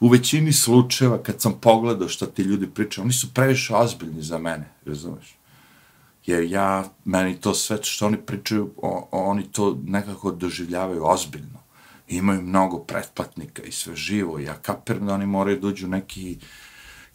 U 0.00 0.08
većini 0.08 0.52
slučajeva, 0.52 1.22
kad 1.22 1.40
sam 1.40 1.60
pogledao 1.60 2.08
šta 2.08 2.26
ti 2.26 2.42
ljudi 2.42 2.66
pričaju, 2.66 3.04
oni 3.04 3.12
su 3.12 3.34
previše 3.34 3.74
ozbiljni 3.74 4.22
za 4.22 4.38
mene, 4.38 4.68
razumeš? 4.86 5.35
Jer 6.26 6.42
ja, 6.42 6.84
meni 7.04 7.40
to 7.40 7.54
sve 7.54 7.78
što 7.82 8.06
oni 8.06 8.16
pričaju, 8.16 8.70
o, 8.76 9.08
oni 9.12 9.52
to 9.52 9.78
nekako 9.86 10.30
doživljavaju 10.30 11.04
ozbiljno. 11.04 11.62
Imaju 12.08 12.42
mnogo 12.42 12.78
pretplatnika 12.78 13.62
i 13.62 13.72
sve 13.72 13.96
živo. 13.96 14.38
Ja 14.38 14.54
kapiram 14.54 15.06
da 15.06 15.14
oni 15.14 15.26
moraju 15.26 15.60
dođu 15.60 15.88
neki 15.88 16.38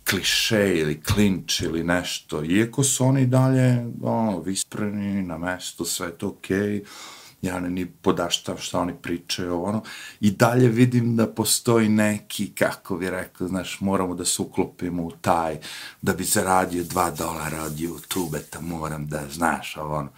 kliše 0.09 0.77
ili 0.77 1.01
klinč 1.01 1.61
ili 1.61 1.83
nešto. 1.83 2.43
Iako 2.45 2.83
su 2.83 3.05
oni 3.05 3.25
dalje 3.25 3.85
ono, 4.01 4.41
vispreni 4.41 5.23
na 5.23 5.37
mesto, 5.37 5.85
sve 5.85 6.11
to 6.11 6.27
okej. 6.27 6.57
Okay 6.59 6.85
ja 7.41 7.59
ne 7.59 7.69
ni 7.69 7.85
podaštam 7.85 8.57
šta 8.57 8.79
oni 8.79 8.93
pričaju, 9.01 9.63
ono, 9.63 9.83
i 10.19 10.31
dalje 10.31 10.67
vidim 10.67 11.15
da 11.15 11.27
postoji 11.27 11.89
neki, 11.89 12.51
kako 12.55 12.97
bi 12.97 13.09
rekao, 13.09 13.47
znaš, 13.47 13.77
moramo 13.79 14.15
da 14.15 14.25
se 14.25 14.41
uklopimo 14.41 15.03
u 15.03 15.11
taj, 15.11 15.59
da 16.01 16.13
bi 16.13 16.23
zaradio 16.23 16.83
dva 16.83 17.11
dolara 17.11 17.63
od 17.63 17.71
YouTube, 17.71 18.39
ta 18.49 18.61
moram 18.61 19.07
da, 19.07 19.21
znaš, 19.31 19.77
ono, 19.77 20.09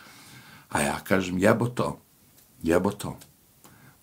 a 0.70 0.82
ja 0.82 1.00
kažem, 1.04 1.38
jebo 1.40 1.68
to, 1.68 2.00
jebo 2.64 2.92
to, 2.92 3.18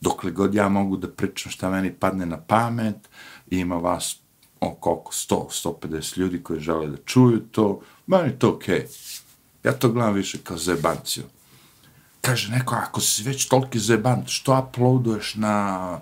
dokle 0.00 0.30
god 0.30 0.54
ja 0.54 0.68
mogu 0.68 0.96
da 0.96 1.08
pričam 1.08 1.52
šta 1.52 1.70
meni 1.70 1.92
padne 1.92 2.26
na 2.26 2.40
pamet, 2.40 3.08
ima 3.50 3.76
vas 3.76 4.16
oko 4.60 4.92
oko 4.92 5.12
100, 5.12 5.68
150 5.82 6.18
ljudi 6.18 6.42
koji 6.42 6.60
žele 6.60 6.86
da 6.86 6.96
čuju 6.96 7.40
to, 7.40 7.80
meni 8.06 8.38
to 8.38 8.50
okej. 8.50 8.86
Okay. 8.86 9.20
Ja 9.64 9.72
to 9.72 9.88
gledam 9.88 10.14
više 10.14 10.38
kao 10.38 10.56
zebanciju 10.56 11.24
kaže 12.20 12.52
neko, 12.52 12.74
ako 12.74 13.00
si 13.00 13.22
već 13.22 13.48
toliki 13.48 13.78
zeban, 13.78 14.24
što 14.26 14.58
uploaduješ 14.58 15.34
na, 15.34 15.98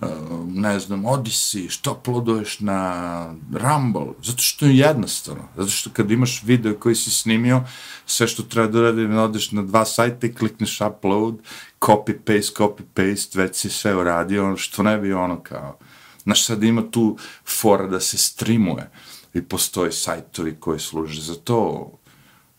eh, 0.00 0.06
ne 0.46 0.80
znam, 0.80 1.02
Odyssey, 1.02 1.70
što 1.70 1.92
uploaduješ 1.92 2.60
na 2.60 3.34
Rumble, 3.52 4.12
zato 4.22 4.42
što 4.42 4.66
je 4.66 4.78
jednostavno, 4.78 5.48
zato 5.56 5.70
što 5.70 5.90
kad 5.90 6.10
imaš 6.10 6.42
video 6.42 6.74
koji 6.74 6.94
si 6.94 7.10
snimio, 7.10 7.62
sve 8.06 8.26
što 8.28 8.42
treba 8.42 8.68
da 8.68 8.78
uradim, 8.78 9.18
odeš 9.18 9.52
na 9.52 9.62
dva 9.62 9.84
sajta 9.84 10.26
i 10.26 10.34
klikneš 10.34 10.80
upload, 10.80 11.34
copy 11.80 12.18
paste, 12.18 12.54
copy 12.62 12.82
paste, 12.94 13.38
već 13.38 13.56
si 13.56 13.70
sve 13.70 13.96
uradio, 13.96 14.46
ono 14.46 14.56
što 14.56 14.82
ne 14.82 14.98
bi 14.98 15.12
ono 15.12 15.42
kao, 15.42 15.78
znaš 16.22 16.44
sad 16.46 16.62
ima 16.62 16.82
tu 16.90 17.16
fora 17.60 17.86
da 17.86 18.00
se 18.00 18.18
streamuje 18.18 18.90
i 19.34 19.42
postoje 19.42 19.92
sajtovi 19.92 20.56
koji 20.60 20.80
služe 20.80 21.22
za 21.22 21.34
to 21.34 21.90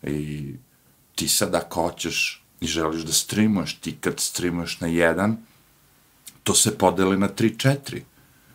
i 0.04 0.54
ti 1.15 1.28
sad 1.28 1.56
ako 1.56 1.82
hoćeš 1.82 2.46
i 2.62 2.67
želiš 2.67 3.02
da 3.02 3.13
streamuješ, 3.13 3.80
ti 3.80 3.98
kad 4.02 4.20
streamuješ 4.20 4.80
na 4.80 4.88
jedan, 4.88 5.38
to 6.43 6.56
se 6.56 6.78
podeli 6.78 7.17
na 7.17 7.30
3-4. 7.30 8.02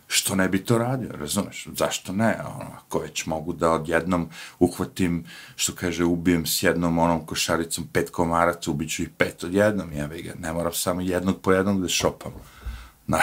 Što 0.06 0.34
ne 0.34 0.48
bi 0.48 0.64
to 0.64 0.78
radio, 0.78 1.08
razumeš? 1.12 1.68
Zašto 1.76 2.12
ne? 2.12 2.40
Ono, 2.44 2.70
ako 2.76 2.98
već 2.98 3.26
mogu 3.26 3.52
da 3.52 3.70
odjednom 3.70 4.28
uhvatim, 4.58 5.24
što 5.56 5.72
kaže, 5.74 6.04
ubijem 6.04 6.46
s 6.46 6.62
jednom 6.62 6.98
onom 6.98 7.26
košaricom 7.26 7.86
pet 7.92 8.10
komaraca, 8.10 8.70
ubiću 8.70 9.02
ih 9.02 9.08
pet 9.18 9.44
odjednom, 9.44 9.92
ja 9.92 10.06
ga, 10.06 10.34
ne 10.38 10.52
moram 10.52 10.72
samo 10.72 11.00
jednog 11.00 11.40
po 11.40 11.52
jednog 11.52 11.82
da 11.82 11.88
šopam. 11.88 12.32
Na, 13.06 13.18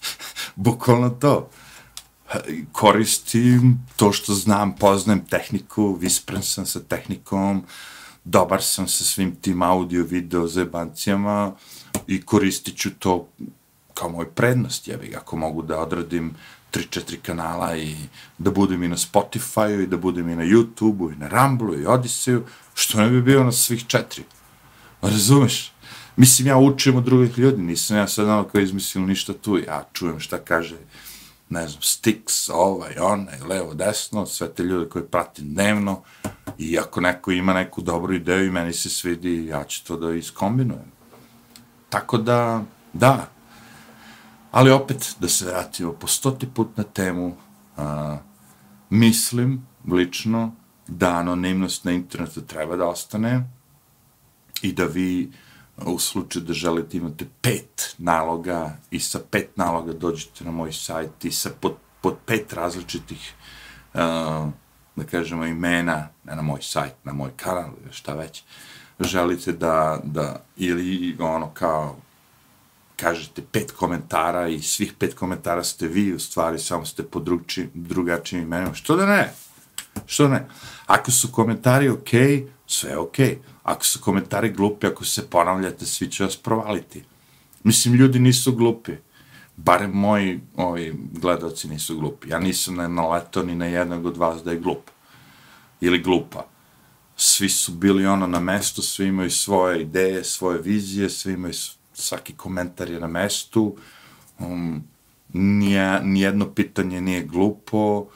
bukvalno 0.56 1.10
to. 1.10 1.50
Koristim 2.72 3.86
to 3.96 4.12
što 4.12 4.34
znam, 4.34 4.76
poznajem 4.76 5.26
tehniku, 5.26 5.94
vispren 5.94 6.42
sam 6.42 6.66
sa 6.66 6.80
tehnikom, 6.80 7.58
uh, 7.58 7.64
dobar 8.24 8.62
sam 8.62 8.88
sa 8.88 9.04
svim 9.04 9.34
tim 9.40 9.62
audio, 9.62 10.04
video 10.04 10.48
zebancijama 10.48 11.52
i 12.06 12.22
koristit 12.22 12.76
ću 12.76 12.90
to 12.98 13.28
kao 13.94 14.08
moj 14.08 14.30
prednost, 14.30 14.88
jebi, 14.88 15.16
ako 15.16 15.36
mogu 15.36 15.62
da 15.62 15.78
odradim 15.78 16.34
3-4 16.72 17.16
kanala 17.22 17.76
i 17.76 17.96
da 18.38 18.50
budem 18.50 18.82
i 18.82 18.88
na 18.88 18.96
Spotify-u 18.96 19.80
i 19.80 19.86
da 19.86 19.96
budem 19.96 20.28
i 20.28 20.36
na 20.36 20.44
YouTube-u 20.44 21.12
i 21.12 21.16
na 21.16 21.28
Rumble-u 21.28 21.80
i 21.80 21.86
Odiseju, 21.86 22.44
što 22.74 22.98
ne 22.98 23.10
bi 23.10 23.22
bio 23.22 23.44
na 23.44 23.52
svih 23.52 23.86
četiri. 23.86 24.24
Razumeš? 25.02 25.72
Mislim, 26.16 26.48
ja 26.48 26.58
učim 26.58 26.96
od 26.96 27.04
drugih 27.04 27.38
ljudi, 27.38 27.62
nisam 27.62 27.96
ja 27.96 28.08
sad 28.08 28.28
ono 28.28 28.44
koji 28.44 28.64
izmislio 28.64 29.06
ništa 29.06 29.32
tu, 29.32 29.58
ja 29.58 29.88
čujem 29.92 30.20
šta 30.20 30.38
kaže 30.38 30.76
ne 31.50 31.68
znam, 31.68 31.82
Stix, 31.82 32.50
ovaj, 32.52 32.98
onaj, 33.00 33.38
levo, 33.48 33.74
desno, 33.74 34.26
sve 34.26 34.48
te 34.54 34.62
ljude 34.62 34.88
koje 34.88 35.06
pratim 35.06 35.54
dnevno 35.54 36.02
i 36.60 36.78
ako 36.78 37.00
neko 37.00 37.30
ima 37.30 37.52
neku 37.52 37.82
dobru 37.82 38.14
ideju 38.14 38.46
i 38.46 38.50
meni 38.50 38.72
se 38.72 38.90
svidi, 38.90 39.46
ja 39.46 39.64
ću 39.64 39.84
to 39.84 39.96
da 39.96 40.12
iskombinujem. 40.12 40.92
Tako 41.88 42.18
da, 42.18 42.62
da, 42.92 43.28
ali 44.50 44.70
opet 44.70 45.16
da 45.20 45.28
se 45.28 45.46
vratimo 45.46 45.92
po 45.92 46.06
stoti 46.06 46.48
put 46.54 46.76
na 46.76 46.84
temu, 46.84 47.36
a, 47.76 48.18
mislim, 48.90 49.66
lično, 49.88 50.54
da 50.86 51.08
anonimnost 51.08 51.84
na 51.84 51.92
internetu 51.92 52.40
treba 52.40 52.76
da 52.76 52.88
ostane 52.88 53.50
i 54.62 54.72
da 54.72 54.84
vi 54.84 55.32
u 55.86 55.98
slučaju 55.98 56.44
da 56.44 56.52
želite 56.52 56.96
imate 56.96 57.26
pet 57.40 57.94
naloga 57.98 58.76
i 58.90 59.00
sa 59.00 59.20
pet 59.30 59.56
naloga 59.56 59.92
dođete 59.92 60.44
na 60.44 60.50
moj 60.50 60.72
sajt 60.72 61.24
i 61.24 61.32
sa 61.32 61.50
pod, 61.60 61.74
pod 62.00 62.16
pet 62.26 62.52
različitih 62.52 63.34
uh, 63.94 64.00
da 65.00 65.06
kažemo 65.06 65.46
imena 65.46 66.08
ne 66.24 66.36
na 66.36 66.42
moj 66.42 66.62
sajt, 66.62 66.94
na 67.04 67.12
moj 67.12 67.30
kanal 67.36 67.70
šta 67.90 68.14
već 68.14 68.42
želite 69.00 69.52
da, 69.52 70.00
da 70.04 70.44
ili 70.56 71.16
ono 71.18 71.50
kao 71.54 71.96
kažete 72.96 73.42
pet 73.52 73.72
komentara 73.72 74.48
i 74.48 74.62
svih 74.62 74.92
pet 74.98 75.14
komentara 75.14 75.64
ste 75.64 75.88
vi, 75.88 76.12
u 76.12 76.18
stvari 76.18 76.58
samo 76.58 76.86
ste 76.86 77.02
pod 77.02 77.22
drugči, 77.22 77.68
drugačijim 77.74 78.44
imenima. 78.44 78.74
Što 78.74 78.96
da 78.96 79.06
ne? 79.06 79.32
Što 80.06 80.28
ne? 80.28 80.46
Ako 80.86 81.10
su 81.10 81.32
komentari 81.32 81.88
okej, 81.88 82.20
okay, 82.20 82.46
sve 82.66 82.90
je 82.90 82.98
okej. 82.98 83.26
Okay 83.26 83.50
ako 83.70 83.84
su 83.84 84.00
komentari 84.00 84.52
glupi, 84.52 84.86
ako 84.86 85.04
se 85.04 85.30
ponavljate, 85.30 85.86
svi 85.86 86.10
će 86.10 86.24
vas 86.24 86.36
provaliti. 86.36 87.04
Mislim, 87.64 87.94
ljudi 87.94 88.18
nisu 88.18 88.52
glupi. 88.52 88.92
Barem 89.64 89.90
moji 89.90 90.40
ovi 90.56 90.94
gledalci 91.12 91.68
nisu 91.68 91.98
glupi. 91.98 92.28
Ja 92.28 92.38
nisam 92.38 92.74
na 92.74 92.88
naleto 92.88 93.42
ni 93.42 93.54
na 93.54 93.66
jednog 93.66 94.06
od 94.06 94.16
vas 94.16 94.42
da 94.44 94.50
je 94.50 94.58
glup. 94.58 94.90
Ili 95.80 95.98
glupa. 95.98 96.46
Svi 97.16 97.48
su 97.48 97.72
bili 97.72 98.06
ono 98.06 98.26
na 98.26 98.40
mestu, 98.40 98.82
svi 98.82 99.06
imaju 99.06 99.30
svoje 99.30 99.82
ideje, 99.82 100.24
svoje 100.24 100.58
vizije, 100.58 101.10
svi 101.10 101.32
imaju 101.32 101.54
svaki 101.92 102.32
komentar 102.32 102.90
je 102.90 103.00
na 103.00 103.06
mestu. 103.06 103.76
Um, 104.38 104.84
nije, 105.32 106.00
nijedno 106.02 106.54
pitanje 106.54 107.00
nije 107.00 107.22
glupo, 107.22 108.06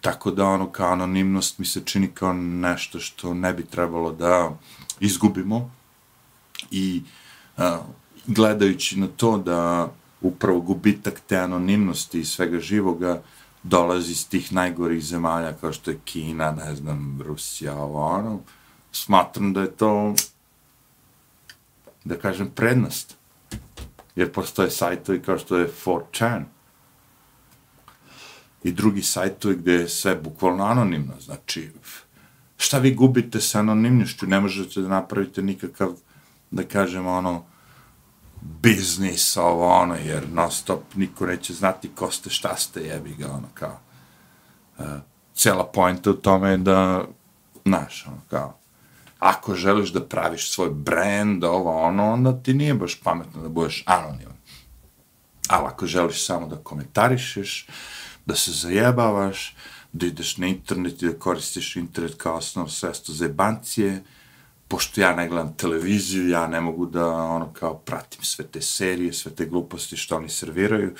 tako 0.00 0.30
da 0.30 0.44
ono 0.44 0.70
kao 0.72 0.92
anonimnost 0.92 1.58
mi 1.58 1.66
se 1.66 1.80
čini 1.84 2.08
kao 2.08 2.32
nešto 2.32 3.00
što 3.00 3.34
ne 3.34 3.52
bi 3.52 3.64
trebalo 3.64 4.12
da 4.12 4.58
izgubimo 5.00 5.70
i 6.70 7.02
uh, 7.56 7.64
gledajući 8.26 9.00
na 9.00 9.06
to 9.06 9.38
da 9.38 9.92
upravo 10.20 10.60
gubitak 10.60 11.20
te 11.26 11.38
anonimnosti 11.38 12.20
i 12.20 12.24
svega 12.24 12.60
živoga 12.60 13.22
dolazi 13.62 14.12
iz 14.12 14.28
tih 14.28 14.52
najgorih 14.52 15.04
zemalja 15.04 15.52
kao 15.52 15.72
što 15.72 15.90
je 15.90 15.98
Kina, 16.04 16.52
ne 16.52 16.74
znam, 16.74 17.22
Rusija, 17.24 17.76
ovo 17.76 18.06
ono, 18.06 18.40
smatram 18.92 19.52
da 19.52 19.60
je 19.60 19.70
to, 19.70 20.14
da 22.04 22.18
kažem, 22.18 22.50
prednost. 22.54 23.16
Jer 24.16 24.32
postoje 24.32 24.70
sajtovi 24.70 25.22
kao 25.22 25.38
što 25.38 25.56
je 25.56 25.70
4chan 25.84 26.44
i 28.64 28.72
drugi 28.72 29.02
sajtovi 29.02 29.56
gde 29.56 29.72
je 29.72 29.88
sve 29.88 30.14
bukvalno 30.14 30.64
anonimno, 30.64 31.14
znači, 31.20 31.70
šta 32.56 32.78
vi 32.78 32.94
gubite 32.94 33.40
sa 33.40 33.58
anonimnošću, 33.58 34.26
ne 34.26 34.40
možete 34.40 34.80
da 34.80 34.88
napravite 34.88 35.42
nikakav, 35.42 35.92
da 36.50 36.64
kažemo, 36.64 37.10
ono, 37.10 37.44
biznis, 38.40 39.36
ovo, 39.36 39.68
ono, 39.68 39.94
jer 39.94 40.28
non 40.28 40.50
stop 40.50 40.94
niko 40.94 41.26
neće 41.26 41.54
znati 41.54 41.90
ko 41.94 42.10
ste, 42.10 42.30
šta 42.30 42.56
ste, 42.56 42.80
jebi 42.80 43.14
ga, 43.14 43.30
ono, 43.30 43.48
kao. 43.54 43.78
Uh, 44.78 44.86
cela 45.34 45.64
pojenta 45.64 46.10
u 46.10 46.14
tome 46.14 46.50
je 46.50 46.56
da, 46.56 47.04
znaš, 47.64 48.06
ono, 48.06 48.20
kao, 48.30 48.58
ako 49.18 49.54
želiš 49.54 49.92
da 49.92 50.04
praviš 50.04 50.50
svoj 50.50 50.70
brand, 50.70 51.44
ovo, 51.44 51.82
ono, 51.82 52.12
onda 52.12 52.42
ti 52.42 52.54
nije 52.54 52.74
baš 52.74 53.00
pametno 53.00 53.42
da 53.42 53.48
budeš 53.48 53.82
anoniman. 53.86 54.36
Ali 55.48 55.66
ako 55.66 55.86
želiš 55.86 56.26
samo 56.26 56.46
da 56.46 56.56
komentarišeš, 56.56 57.66
da 58.26 58.34
se 58.34 58.52
zajebavaš, 58.52 59.56
da 59.92 60.06
ideš 60.06 60.36
na 60.36 60.46
internet 60.46 61.02
i 61.02 61.06
da 61.06 61.18
koristiš 61.18 61.76
internet 61.76 62.14
kao 62.16 62.34
osnovno 62.36 62.70
sredstvo 62.70 63.14
za 63.14 63.24
jebancije, 63.24 64.02
pošto 64.68 65.00
ja 65.00 65.16
ne 65.16 65.28
gledam 65.28 65.56
televiziju, 65.56 66.28
ja 66.28 66.46
ne 66.46 66.60
mogu 66.60 66.86
da 66.86 67.06
ono 67.08 67.52
kao 67.52 67.74
pratim 67.74 68.22
sve 68.22 68.46
te 68.46 68.60
serije, 68.60 69.12
sve 69.12 69.34
te 69.34 69.46
gluposti 69.46 69.96
što 69.96 70.16
oni 70.16 70.28
serviraju. 70.28 70.94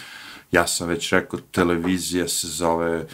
Ja 0.52 0.66
sam 0.66 0.88
već 0.88 1.12
rekao, 1.12 1.40
televizija 1.40 2.29
se 2.29 2.48
zove 2.48 3.07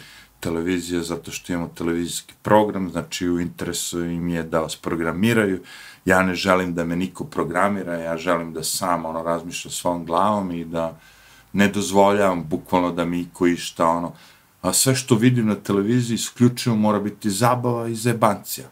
televizija 0.43 1.01
zato 1.01 1.31
što 1.31 1.53
imamo 1.53 1.69
televizijski 1.75 2.33
program, 2.41 2.89
znači 2.91 3.29
u 3.29 3.39
interesu 3.39 4.03
im 4.05 4.27
je 4.27 4.43
da 4.43 4.59
vas 4.59 4.75
programiraju. 4.75 5.61
Ja 6.05 6.23
ne 6.23 6.35
želim 6.35 6.73
da 6.73 6.83
me 6.83 6.95
niko 6.95 7.23
programira, 7.23 7.93
ja 7.93 8.17
želim 8.17 8.53
da 8.53 8.63
sam 8.63 9.05
ono 9.05 9.23
razmišlja 9.23 9.71
svom 9.71 10.05
glavom 10.05 10.51
i 10.51 10.65
da 10.65 10.99
ne 11.53 11.67
dozvoljavam 11.67 12.43
bukvalno 12.49 12.91
da 12.91 13.05
mi 13.05 13.19
iko 13.19 13.47
išta 13.47 13.87
ono, 13.87 14.13
a 14.61 14.73
sve 14.73 14.95
što 14.95 15.15
vidim 15.15 15.47
na 15.47 15.55
televiziji 15.55 16.15
isključivo 16.15 16.75
mora 16.75 16.99
biti 16.99 17.29
zabava 17.29 17.87
i 17.87 17.95
zebancija 17.95 18.67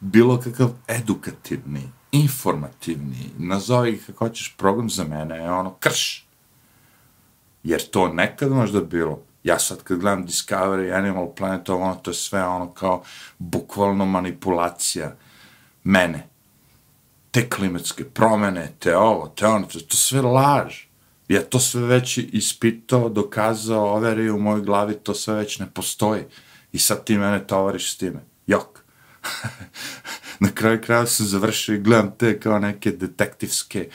bilo 0.00 0.40
kakav 0.40 0.70
edukativni, 0.88 1.82
informativni, 2.12 3.30
nazovi 3.38 4.02
kako 4.06 4.24
hoćeš 4.24 4.54
program 4.56 4.90
za 4.90 5.04
mene, 5.04 5.36
je 5.36 5.50
ono 5.50 5.74
krš. 5.74 6.26
Jer 7.62 7.90
to 7.90 8.08
nekad 8.08 8.50
možda 8.50 8.80
bilo. 8.80 9.20
Ja 9.42 9.58
sad 9.58 9.82
kad 9.82 9.98
gledam 9.98 10.26
Discovery, 10.26 10.98
Animal 10.98 11.34
Planet, 11.34 11.68
ono, 11.68 11.94
to 11.94 12.10
je 12.10 12.14
sve 12.14 12.44
ono 12.44 12.72
kao 12.72 13.02
bukvalno 13.38 14.06
manipulacija 14.06 15.16
mene. 15.84 16.28
Te 17.30 17.48
klimatske 17.48 18.04
promene, 18.04 18.72
te 18.78 18.96
ovo, 18.96 19.28
te 19.28 19.46
ono, 19.46 19.66
to, 19.66 19.80
to 19.80 19.96
sve 19.96 20.22
laž. 20.22 20.74
Ja 21.28 21.42
to 21.42 21.58
sve 21.58 21.82
već 21.82 22.18
ispitao, 22.18 23.08
dokazao, 23.08 23.94
overio 23.94 24.34
u 24.34 24.38
mojoj 24.38 24.62
glavi, 24.62 24.94
to 24.94 25.14
sve 25.14 25.34
već 25.34 25.58
ne 25.58 25.66
postoji. 25.70 26.22
I 26.72 26.78
sad 26.78 27.04
ti 27.04 27.18
mene 27.18 27.46
tovariš 27.46 27.92
s 27.94 27.96
time. 27.96 28.20
Jok. 28.46 28.87
Na 30.40 30.50
kraju 30.54 30.80
kraja 30.82 31.06
sam 31.06 31.26
završio 31.26 31.74
i 31.74 31.80
gledam 31.80 32.10
te 32.18 32.40
kao 32.40 32.58
neke 32.58 32.90
detektivske, 32.90 33.88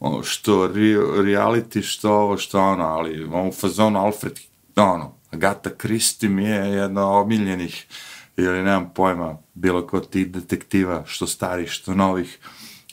ono, 0.00 0.22
što 0.22 0.66
re, 0.66 0.96
reality, 1.22 1.82
što 1.82 2.12
ovo, 2.12 2.36
što 2.36 2.60
ono, 2.60 2.84
ali 2.84 3.24
u 3.24 3.52
fazonu 3.52 4.00
Alfred, 4.00 4.40
ono, 4.76 5.14
Agata 5.30 5.70
Christie 5.80 6.28
mi 6.28 6.44
je 6.44 6.70
jedna 6.70 7.10
omiljenih, 7.10 7.86
ili 8.36 8.62
nemam 8.62 8.90
pojma, 8.94 9.38
bilo 9.54 9.86
ko 9.86 10.00
ti 10.00 10.24
detektiva, 10.24 11.02
što 11.06 11.26
starih, 11.26 11.70
što 11.70 11.94
novih, 11.94 12.38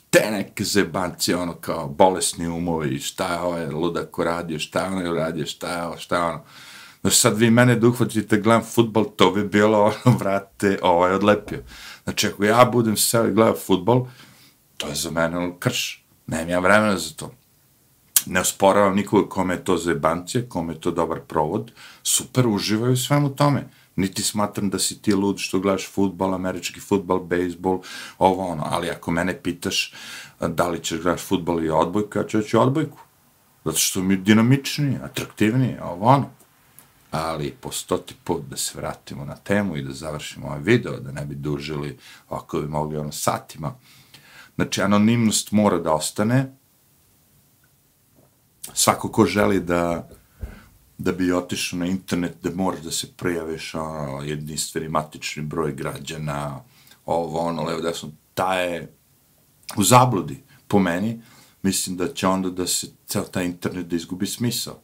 te 0.09 0.31
neke 0.31 0.63
zebanci, 0.63 1.33
ono, 1.33 1.53
kao 1.53 1.87
bolesni 1.87 2.47
umovi, 2.47 2.99
šta 2.99 3.33
je 3.33 3.39
ovaj 3.39 3.65
ludak 3.65 4.19
uradio, 4.19 4.59
šta 4.59 4.81
je 4.81 4.87
ono 4.87 5.11
uradio, 5.11 5.45
šta 5.45 5.73
je 5.73 5.83
ovo, 5.83 5.97
šta 5.97 6.15
je 6.15 6.23
ono. 6.23 6.43
Znači 7.01 7.17
sad 7.17 7.37
vi 7.37 7.49
mene 7.51 7.75
da 7.75 7.87
uhvatite, 7.87 8.37
gledam 8.37 8.63
futbol, 8.63 9.05
to 9.15 9.31
bi 9.31 9.43
bilo 9.43 9.79
ono, 10.05 10.17
vrate, 10.17 10.79
ovaj 10.81 11.13
odlepio. 11.13 11.63
Znači 12.03 12.27
ako 12.27 12.43
ja 12.43 12.65
budem 12.65 12.97
seo 12.97 13.27
i 13.27 13.33
gledao 13.33 13.55
futbol, 13.55 14.07
to 14.77 14.87
je 14.87 14.95
za 14.95 15.11
mene 15.11 15.37
ono 15.37 15.57
krš. 15.59 16.05
Nemam 16.27 16.49
ja 16.49 16.59
vremena 16.59 16.97
za 16.97 17.13
to. 17.15 17.31
Ne 18.25 18.39
osporavam 18.39 18.95
nikoga 18.95 19.29
kome 19.29 19.53
je 19.53 19.63
to 19.63 19.77
zebancije, 19.77 20.49
kome 20.49 20.73
je 20.73 20.81
to 20.81 20.91
dobar 20.91 21.19
provod. 21.19 21.71
Super, 22.03 22.47
uživaju 22.47 22.97
svemu 22.97 23.35
tome. 23.35 23.67
Niti 23.95 24.23
smatram 24.23 24.69
da 24.69 24.79
si 24.79 25.01
ti 25.01 25.13
lud 25.13 25.37
što 25.39 25.59
gledaš 25.59 25.89
futbol, 25.91 26.33
američki 26.33 26.79
futbol, 26.79 27.19
bejsbol, 27.19 27.81
ovo 28.17 28.47
ono. 28.47 28.63
Ali 28.65 28.89
ako 28.89 29.11
mene 29.11 29.41
pitaš 29.41 29.93
da 30.39 30.67
li 30.67 30.79
ćeš 30.79 31.01
gledaš 31.01 31.21
futbol 31.21 31.63
i 31.63 31.69
odbojku, 31.69 32.17
ja 32.17 32.23
ću 32.23 32.61
odbojku. 32.61 32.97
Zato 33.65 33.77
što 33.77 34.01
mi 34.01 34.13
je 34.13 34.17
dinamičnije, 34.17 34.99
atraktivnije, 35.03 35.83
ovo 35.83 36.05
ono 36.05 36.40
ali 37.11 37.55
po 37.61 37.71
stoti 37.71 38.15
put 38.23 38.41
da 38.49 38.57
se 38.57 38.77
vratimo 38.77 39.25
na 39.25 39.35
temu 39.35 39.77
i 39.77 39.81
da 39.81 39.93
završimo 39.93 40.47
ovaj 40.47 40.59
video, 40.59 40.99
da 40.99 41.11
ne 41.11 41.25
bi 41.25 41.35
dužili 41.35 41.97
ovako 42.29 42.61
bi 42.61 42.67
mogli 42.67 42.97
ono 42.97 43.11
satima. 43.11 43.73
Znači, 44.55 44.81
anonimnost 44.81 45.51
mora 45.51 45.79
da 45.79 45.93
ostane. 45.93 46.55
Svako 48.73 49.09
ko 49.11 49.25
želi 49.25 49.59
da 49.59 50.09
da 50.97 51.11
bi 51.11 51.31
otišao 51.33 51.79
na 51.79 51.85
internet, 51.85 52.35
da 52.43 52.49
mora 52.55 52.77
da 52.79 52.91
se 52.91 53.07
prijaviš 53.17 53.75
ono, 53.75 54.21
jedinstveni 54.23 54.89
matični 54.89 55.43
broj 55.43 55.73
građana, 55.73 56.63
ovo, 57.05 57.39
ono, 57.39 57.63
levo, 57.63 57.81
desno, 57.81 58.11
ta 58.33 58.53
je 58.53 58.93
u 59.77 59.83
zabludi, 59.83 60.43
po 60.67 60.79
meni, 60.79 61.21
mislim 61.63 61.97
da 61.97 62.13
će 62.13 62.27
onda 62.27 62.49
da 62.49 62.67
se 62.67 62.87
cel 63.05 63.23
taj 63.31 63.45
internet 63.45 63.87
da 63.87 63.95
izgubi 63.95 64.27
smisao 64.27 64.81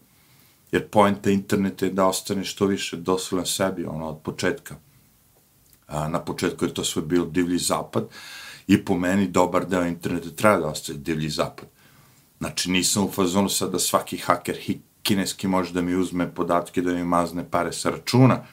jer 0.72 0.88
poenta 0.90 1.30
interneta 1.30 1.86
je 1.86 1.92
da 1.92 2.06
ostane 2.06 2.44
što 2.44 2.66
više 2.66 2.98
dosvolen 2.98 3.46
sebi, 3.46 3.86
ono, 3.86 4.08
od 4.08 4.22
početka. 4.24 4.76
A, 5.88 6.08
na 6.08 6.20
početku 6.20 6.66
je 6.66 6.74
to 6.74 6.84
sve 6.84 7.02
bio 7.02 7.26
divlji 7.26 7.58
zapad 7.58 8.08
i 8.68 8.86
po 8.86 8.98
meni 8.98 9.28
dobar 9.28 9.66
deo 9.66 9.86
interneta 9.86 10.30
treba 10.30 10.58
da 10.58 10.68
ostane 10.68 11.00
divlji 11.00 11.30
zapad. 11.30 11.70
Znači, 12.40 12.72
nisam 12.72 13.04
u 13.04 13.12
fazonu 13.12 13.50
sad 13.50 13.72
da 13.72 13.80
svaki 13.80 14.18
haker 14.18 14.56
hi, 14.56 14.80
kineski 15.04 15.48
može 15.48 15.74
da 15.74 15.82
mi 15.82 15.96
uzme 15.96 16.34
podatke, 16.36 16.82
da 16.82 16.94
mi 16.94 17.04
mazne 17.04 17.50
pare 17.52 17.74
sa 17.74 17.90
računa, 17.90 18.44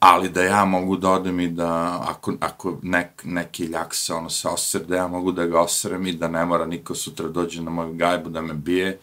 ali 0.00 0.28
da 0.28 0.42
ja 0.42 0.64
mogu 0.64 0.96
da 0.96 1.10
odem 1.10 1.40
i 1.40 1.48
da, 1.48 2.00
ako, 2.08 2.34
ako 2.40 2.78
nek, 2.82 3.22
neki 3.24 3.64
ljak 3.64 3.94
se 3.94 4.14
ono 4.14 4.30
se 4.30 4.48
osr, 4.48 4.80
da 4.88 4.96
ja 4.96 5.06
mogu 5.08 5.32
da 5.32 5.46
ga 5.46 5.60
osrem 5.60 6.06
i 6.06 6.12
da 6.12 6.28
ne 6.28 6.44
mora 6.44 6.66
niko 6.66 6.94
sutra 6.94 7.28
dođe 7.28 7.62
na 7.62 7.70
moju 7.70 7.94
gajbu 7.94 8.30
da 8.30 8.42
me 8.42 8.54
bije, 8.54 8.98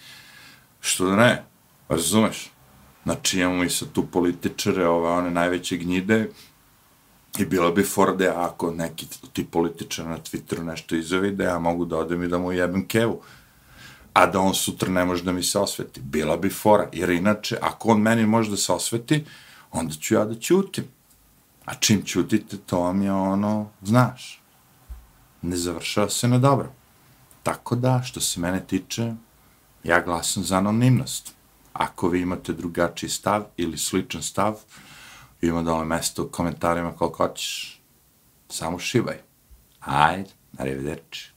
što 0.80 1.06
da 1.06 1.16
ne, 1.16 1.44
Pa 1.92 1.96
razumeš? 1.96 2.52
Znači, 3.04 3.40
imamo 3.40 3.64
i 3.64 3.70
sa 3.70 3.86
tu 3.94 4.06
političare, 4.08 4.88
ove, 4.88 5.10
one 5.10 5.32
najveće 5.32 5.78
gnjide, 5.78 6.30
i 7.38 7.46
bilo 7.46 7.72
bi 7.72 7.84
forde 7.84 8.28
ako 8.28 8.72
neki 8.72 9.08
ti 9.34 9.46
političar 9.46 10.06
na 10.06 10.18
Twitteru 10.18 10.64
nešto 10.64 10.96
izjavi, 10.96 11.32
da 11.32 11.44
ja 11.44 11.60
mogu 11.60 11.86
da 11.86 11.98
odem 11.98 12.24
i 12.24 12.28
da 12.28 12.38
mu 12.38 12.52
jebem 12.52 12.88
kevu, 12.88 13.22
a 14.14 14.26
da 14.26 14.40
on 14.40 14.54
sutra 14.54 14.90
ne 14.90 15.06
može 15.06 15.24
da 15.24 15.32
mi 15.32 15.44
se 15.44 15.60
osveti. 15.60 16.02
Bila 16.02 16.38
bi 16.38 16.50
fora, 16.50 16.90
jer 16.94 17.10
inače, 17.10 17.58
ako 17.62 17.90
on 17.90 18.02
meni 18.02 18.26
može 18.26 18.50
da 18.50 18.58
se 18.58 18.72
osveti, 18.72 19.26
onda 19.72 19.94
ću 19.94 20.14
ja 20.14 20.26
da 20.26 20.36
ćutim. 20.36 20.86
A 21.66 21.74
čim 21.74 22.04
ćutite, 22.06 22.58
to 22.58 22.80
vam 22.80 23.02
je 23.02 23.12
ono, 23.12 23.70
znaš, 23.82 24.42
ne 25.42 25.58
završava 25.58 26.10
se 26.10 26.28
na 26.28 26.38
dobro. 26.38 26.72
Tako 27.44 27.76
da, 27.76 28.02
što 28.04 28.22
se 28.22 28.40
mene 28.40 28.64
tiče, 28.68 29.14
ja 29.84 30.02
glasam 30.02 30.44
za 30.44 30.58
anonimnost. 30.58 31.41
Ako 31.74 32.10
vi 32.10 32.22
imate 32.22 32.54
drugačiji 32.54 33.10
stav 33.10 33.44
ili 33.58 33.78
sličan 33.78 34.22
stav, 34.22 34.56
ima 35.42 35.62
dole 35.62 35.76
ono 35.76 35.86
mesto 35.86 36.24
u 36.24 36.30
komentarima 36.30 36.92
koliko 36.92 37.28
hoćeš. 37.28 37.82
Samo 38.50 38.80
šivaj. 38.80 39.18
Ajde, 39.80 40.30
arrivederci. 40.58 41.31